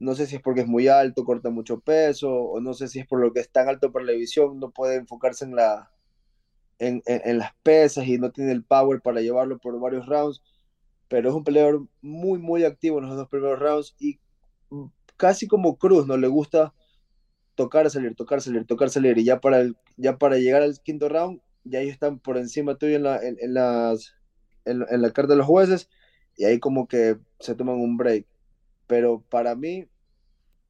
No 0.00 0.16
sé 0.16 0.26
si 0.26 0.34
es 0.34 0.42
porque 0.42 0.62
es 0.62 0.66
muy 0.66 0.88
alto, 0.88 1.24
corta 1.24 1.48
mucho 1.48 1.78
peso, 1.78 2.28
o 2.28 2.60
no 2.60 2.74
sé 2.74 2.88
si 2.88 2.98
es 2.98 3.06
por 3.06 3.20
lo 3.20 3.32
que 3.32 3.38
es 3.38 3.48
tan 3.48 3.68
alto 3.68 3.92
para 3.92 4.04
la 4.04 4.10
división, 4.10 4.58
no 4.58 4.72
puede 4.72 4.96
enfocarse 4.96 5.44
en, 5.44 5.54
la, 5.54 5.92
en, 6.80 7.04
en, 7.06 7.38
las 7.38 7.52
pesas 7.62 8.08
y 8.08 8.18
no 8.18 8.32
tiene 8.32 8.50
el 8.50 8.64
power 8.64 9.00
para 9.00 9.20
llevarlo 9.20 9.60
por 9.60 9.78
varios 9.78 10.06
rounds. 10.06 10.42
Pero 11.06 11.28
es 11.28 11.36
un 11.36 11.44
peleador 11.44 11.86
muy, 12.02 12.40
muy 12.40 12.64
activo 12.64 12.98
en 12.98 13.06
los 13.06 13.14
dos 13.16 13.28
primeros 13.28 13.60
rounds 13.60 13.94
y 14.00 14.18
casi 15.16 15.46
como 15.46 15.78
Cruz, 15.78 16.08
¿no? 16.08 16.16
Le 16.16 16.26
gusta 16.26 16.74
tocar, 17.54 17.88
salir, 17.90 18.16
tocar, 18.16 18.40
salir, 18.42 18.66
tocar, 18.66 18.90
salir. 18.90 19.18
Y 19.18 19.24
ya 19.24 19.38
para, 19.38 19.60
el, 19.60 19.76
ya 19.96 20.18
para 20.18 20.38
llegar 20.38 20.62
al 20.62 20.80
quinto 20.80 21.08
round, 21.08 21.40
ya 21.62 21.78
ellos 21.78 21.92
están 21.92 22.18
por 22.18 22.38
encima 22.38 22.74
tuyo 22.74 22.96
en 22.96 23.04
la, 23.04 23.22
en, 23.24 23.36
en 23.38 23.54
las, 23.54 24.16
en, 24.64 24.84
en 24.90 25.00
la 25.00 25.12
carta 25.12 25.34
de 25.34 25.38
los 25.38 25.46
jueces 25.46 25.88
y 26.36 26.44
ahí 26.44 26.58
como 26.58 26.86
que 26.86 27.18
se 27.40 27.54
toman 27.54 27.76
un 27.76 27.96
break. 27.96 28.26
Pero 28.86 29.22
para 29.30 29.54
mí 29.54 29.86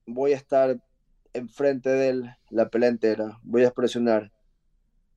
voy 0.07 0.33
a 0.33 0.37
estar 0.37 0.81
enfrente 1.33 1.91
de 1.91 2.09
él 2.09 2.37
la 2.51 2.69
pelea 2.69 2.89
entera, 2.89 3.39
voy 3.43 3.65
a 3.65 3.73
presionar. 3.73 4.33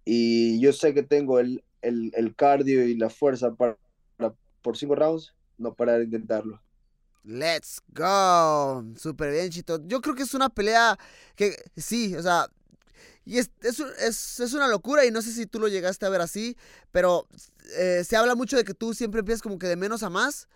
Y 0.05 0.59
yo 0.59 0.73
sé 0.73 0.93
que 0.93 1.03
tengo 1.03 1.39
el, 1.39 1.63
el, 1.81 2.11
el 2.15 2.35
cardio 2.35 2.85
y 2.85 2.95
la 2.95 3.09
fuerza 3.09 3.53
para, 3.53 3.77
para, 4.15 4.33
por 4.61 4.77
cinco 4.77 4.95
rounds, 4.95 5.33
no 5.57 5.73
parar 5.73 5.99
de 5.99 6.05
intentarlo. 6.05 6.61
Let's 7.23 7.81
go. 7.89 8.85
Súper 8.95 9.33
bien, 9.33 9.49
Chito. 9.49 9.85
Yo 9.85 9.99
creo 9.99 10.15
que 10.15 10.23
es 10.23 10.33
una 10.33 10.47
pelea 10.47 10.97
que 11.35 11.57
sí, 11.75 12.15
o 12.15 12.21
sea, 12.23 12.47
y 13.27 13.39
es, 13.39 13.51
es, 13.61 13.81
es, 13.99 14.39
es, 14.39 14.53
una 14.53 14.69
locura 14.69 15.05
y 15.05 15.11
no 15.11 15.21
sé 15.21 15.33
si 15.33 15.45
tú 15.45 15.59
lo 15.59 15.67
llegaste 15.67 16.05
a 16.05 16.09
ver 16.09 16.21
así, 16.21 16.55
pero 16.93 17.27
eh, 17.77 18.05
se 18.07 18.15
habla 18.15 18.35
mucho 18.35 18.55
de 18.55 18.63
que 18.63 18.73
tú 18.73 18.93
siempre 18.93 19.19
empiezas 19.19 19.41
como 19.41 19.59
que 19.59 19.67
de 19.67 19.75
menos 19.75 20.01
a 20.01 20.09
más. 20.09 20.47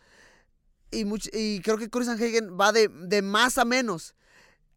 Y, 0.89 1.03
much, 1.03 1.27
y 1.33 1.59
creo 1.59 1.77
que 1.77 1.89
Corey 1.89 2.05
Sanhagen 2.05 2.57
va 2.57 2.71
de, 2.71 2.87
de 2.87 3.21
más 3.21 3.57
a 3.57 3.65
menos. 3.65 4.15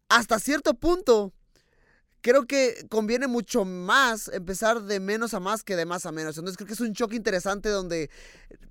Hasta 0.09 0.39
cierto 0.39 0.73
punto, 0.73 1.31
creo 2.25 2.47
que 2.47 2.87
conviene 2.89 3.27
mucho 3.27 3.65
más 3.65 4.29
empezar 4.29 4.81
de 4.81 4.99
menos 4.99 5.35
a 5.35 5.39
más 5.39 5.63
que 5.63 5.75
de 5.75 5.85
más 5.85 6.07
a 6.07 6.11
menos. 6.11 6.35
Entonces 6.35 6.57
creo 6.57 6.65
que 6.65 6.73
es 6.73 6.79
un 6.79 6.95
choque 6.95 7.15
interesante 7.15 7.69
donde 7.69 8.09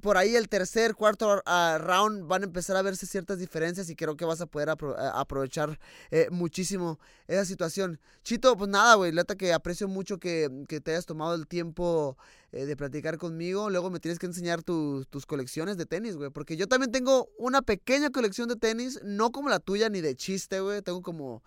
por 0.00 0.16
ahí 0.16 0.34
el 0.34 0.48
tercer, 0.48 0.96
cuarto 0.96 1.40
uh, 1.46 1.78
round 1.78 2.26
van 2.26 2.42
a 2.42 2.46
empezar 2.46 2.76
a 2.76 2.82
verse 2.82 3.06
ciertas 3.06 3.38
diferencias 3.38 3.88
y 3.90 3.94
creo 3.94 4.16
que 4.16 4.24
vas 4.24 4.40
a 4.40 4.46
poder 4.46 4.70
apro 4.70 4.96
aprovechar 4.98 5.78
eh, 6.10 6.26
muchísimo 6.32 6.98
esa 7.28 7.44
situación. 7.44 8.00
Chito, 8.24 8.56
pues 8.56 8.68
nada, 8.68 8.96
güey, 8.96 9.12
neta 9.12 9.36
que 9.36 9.52
aprecio 9.52 9.86
mucho 9.86 10.18
que, 10.18 10.50
que, 10.66 10.80
te 10.80 10.90
hayas 10.90 11.06
tomado 11.06 11.36
el 11.36 11.46
tiempo 11.46 12.18
eh, 12.50 12.66
de 12.66 12.76
platicar 12.76 13.18
conmigo. 13.18 13.70
Luego 13.70 13.88
me 13.88 14.00
tienes 14.00 14.18
que 14.18 14.26
enseñar 14.26 14.64
tu, 14.64 15.04
tus 15.10 15.26
colecciones 15.26 15.76
de 15.76 15.86
tenis, 15.86 16.16
güey, 16.16 16.30
porque 16.30 16.56
yo 16.56 16.66
también 16.66 16.90
tengo 16.90 17.28
una 17.38 17.62
pequeña 17.62 18.10
colección 18.10 18.48
de 18.48 18.56
tenis, 18.56 18.98
no 19.04 19.30
como 19.30 19.48
la 19.48 19.60
tuya 19.60 19.88
ni 19.90 20.00
de 20.00 20.16
chiste, 20.16 20.58
güey, 20.58 20.82
tengo 20.82 21.02
como 21.02 21.44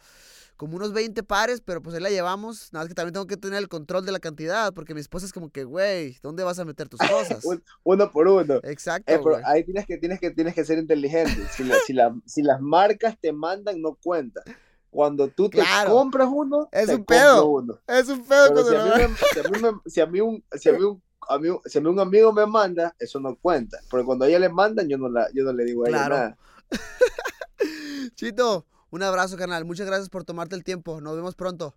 como 0.57 0.75
unos 0.75 0.91
20 0.91 1.23
pares, 1.23 1.61
pero 1.61 1.81
pues 1.81 1.95
ahí 1.95 2.01
la 2.01 2.09
llevamos. 2.09 2.73
Nada 2.73 2.83
más 2.83 2.89
que 2.89 2.95
también 2.95 3.13
tengo 3.13 3.27
que 3.27 3.37
tener 3.37 3.59
el 3.59 3.69
control 3.69 4.05
de 4.05 4.11
la 4.11 4.19
cantidad, 4.19 4.73
porque 4.73 4.93
mi 4.93 4.99
esposa 4.99 5.25
es 5.25 5.33
como 5.33 5.49
que, 5.49 5.63
güey, 5.63 6.17
¿dónde 6.21 6.43
vas 6.43 6.59
a 6.59 6.65
meter 6.65 6.89
tus 6.89 6.99
cosas? 7.39 7.45
uno 7.83 8.11
por 8.11 8.27
uno. 8.27 8.55
Exacto. 8.63 9.13
Eh, 9.13 9.19
pero 9.23 9.39
ahí 9.45 9.63
tienes 9.63 9.85
que, 9.85 9.97
tienes, 9.97 10.19
que, 10.19 10.31
tienes 10.31 10.55
que 10.55 10.65
ser 10.65 10.79
inteligente. 10.79 11.39
Si, 11.55 11.63
la, 11.63 11.75
si, 11.85 11.93
la, 11.93 12.15
si 12.25 12.41
las 12.41 12.59
marcas 12.59 13.17
te 13.19 13.31
mandan, 13.31 13.81
no 13.81 13.95
cuenta. 13.95 14.41
Cuando 14.89 15.27
tú 15.27 15.49
te 15.49 15.59
claro. 15.59 15.91
compras 15.91 16.27
uno, 16.31 16.67
es 16.71 16.87
te 16.87 16.95
un 16.95 17.05
pedo. 17.05 17.45
Uno. 17.45 17.79
Es 17.85 18.09
un 18.09 18.25
pedo. 18.25 18.47
Pero 18.49 18.65
si, 18.65 18.75
a 18.75 18.83
mí 18.83 18.89
me, 18.89 19.15
si, 19.33 19.39
a 19.39 19.43
mí 19.43 19.59
me, 19.61 19.71
si 19.85 20.01
a 20.01 20.05
mí 20.07 20.21
un, 20.21 20.43
si 20.53 20.69
a 20.69 20.73
mí 20.73 20.83
un 20.83 21.01
a 21.29 21.37
mí, 21.37 21.49
si 21.65 21.77
a 21.77 21.81
mí 21.81 21.87
un 21.87 21.99
amigo 21.99 22.31
me 22.33 22.45
manda, 22.45 22.95
eso 22.97 23.19
no 23.19 23.35
cuenta. 23.35 23.77
Porque 23.89 24.05
cuando 24.05 24.25
a 24.25 24.27
ella 24.27 24.39
le 24.39 24.49
mandan, 24.49 24.87
yo 24.87 24.97
no, 24.97 25.09
la, 25.09 25.27
yo 25.33 25.43
no 25.43 25.53
le 25.53 25.65
digo 25.65 25.85
a 25.85 25.89
ella 25.89 25.97
claro. 25.97 26.15
nada. 26.15 26.37
Chito, 28.15 28.65
un 28.97 29.03
abrazo, 29.03 29.37
canal. 29.37 29.63
Muchas 29.63 29.85
gracias 29.85 30.09
por 30.09 30.23
tomarte 30.23 30.55
el 30.55 30.63
tiempo. 30.63 30.99
Nos 31.01 31.15
vemos 31.15 31.35
pronto. 31.35 31.75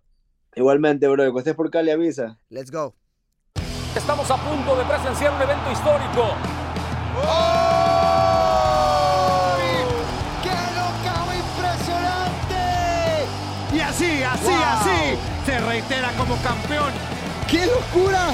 Igualmente, 0.55 1.07
bro. 1.07 1.23
Cuando 1.23 1.39
estés 1.39 1.53
por 1.55 1.69
Cali, 1.69 1.91
avisa. 1.91 2.39
Let's 2.49 2.71
go. 2.71 2.95
Estamos 3.95 4.29
a 4.31 4.37
punto 4.37 4.75
de 4.75 4.83
presenciar 4.85 5.31
un 5.33 5.41
evento 5.41 5.71
histórico. 5.71 6.35
¡Oh! 7.23 8.31
¡Qué 10.41 10.49
locao 10.49 11.27
impresionante! 11.43 12.65
Y 13.73 13.79
así, 13.81 14.23
así, 14.23 14.45
wow. 14.45 14.63
así, 14.63 15.17
se 15.45 15.59
reitera 15.59 16.11
como 16.17 16.35
campeón. 16.37 16.91
¡Qué 17.47 17.67
locura! 17.67 18.33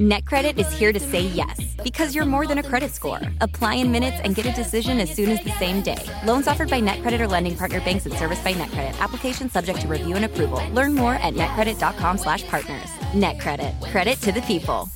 NetCredit 0.00 0.58
is 0.58 0.72
here 0.72 0.94
to 0.94 0.98
say 0.98 1.20
yes 1.20 1.76
because 1.84 2.14
you're 2.14 2.24
more 2.24 2.46
than 2.46 2.56
a 2.56 2.62
credit 2.62 2.90
score. 2.90 3.20
Apply 3.42 3.74
in 3.74 3.92
minutes 3.92 4.16
and 4.24 4.34
get 4.34 4.46
a 4.46 4.52
decision 4.52 4.98
as 4.98 5.10
soon 5.10 5.28
as 5.28 5.44
the 5.44 5.50
same 5.58 5.82
day. 5.82 6.02
Loans 6.24 6.48
offered 6.48 6.70
by 6.70 6.80
NetCredit 6.80 7.20
or 7.20 7.28
lending 7.28 7.54
partner 7.54 7.80
banks 7.80 8.06
and 8.06 8.14
serviced 8.14 8.42
by 8.42 8.54
NetCredit. 8.54 8.98
Application 8.98 9.50
subject 9.50 9.82
to 9.82 9.88
review 9.88 10.16
and 10.16 10.24
approval. 10.24 10.62
Learn 10.72 10.94
more 10.94 11.14
at 11.16 11.34
netcredit.com/partners. 11.34 12.90
NetCredit. 13.12 13.90
Credit 13.90 14.18
to 14.22 14.32
the 14.32 14.40
people. 14.42 14.88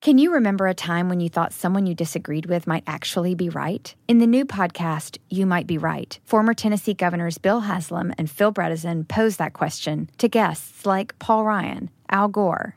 Can 0.00 0.18
you 0.18 0.32
remember 0.32 0.66
a 0.66 0.74
time 0.74 1.08
when 1.08 1.20
you 1.20 1.28
thought 1.28 1.52
someone 1.52 1.86
you 1.86 1.94
disagreed 1.94 2.46
with 2.46 2.66
might 2.66 2.84
actually 2.86 3.34
be 3.36 3.48
right? 3.50 3.94
In 4.08 4.18
the 4.18 4.26
new 4.26 4.44
podcast, 4.44 5.18
You 5.30 5.46
Might 5.46 5.66
Be 5.66 5.78
Right, 5.78 6.18
former 6.24 6.54
Tennessee 6.54 6.94
governors 6.94 7.38
Bill 7.38 7.60
Haslam 7.60 8.12
and 8.18 8.28
Phil 8.30 8.52
Bredesen 8.52 9.06
pose 9.06 9.36
that 9.36 9.52
question 9.52 10.08
to 10.18 10.28
guests 10.28 10.86
like 10.86 11.16
Paul 11.18 11.44
Ryan, 11.44 11.90
Al 12.10 12.28
Gore, 12.28 12.76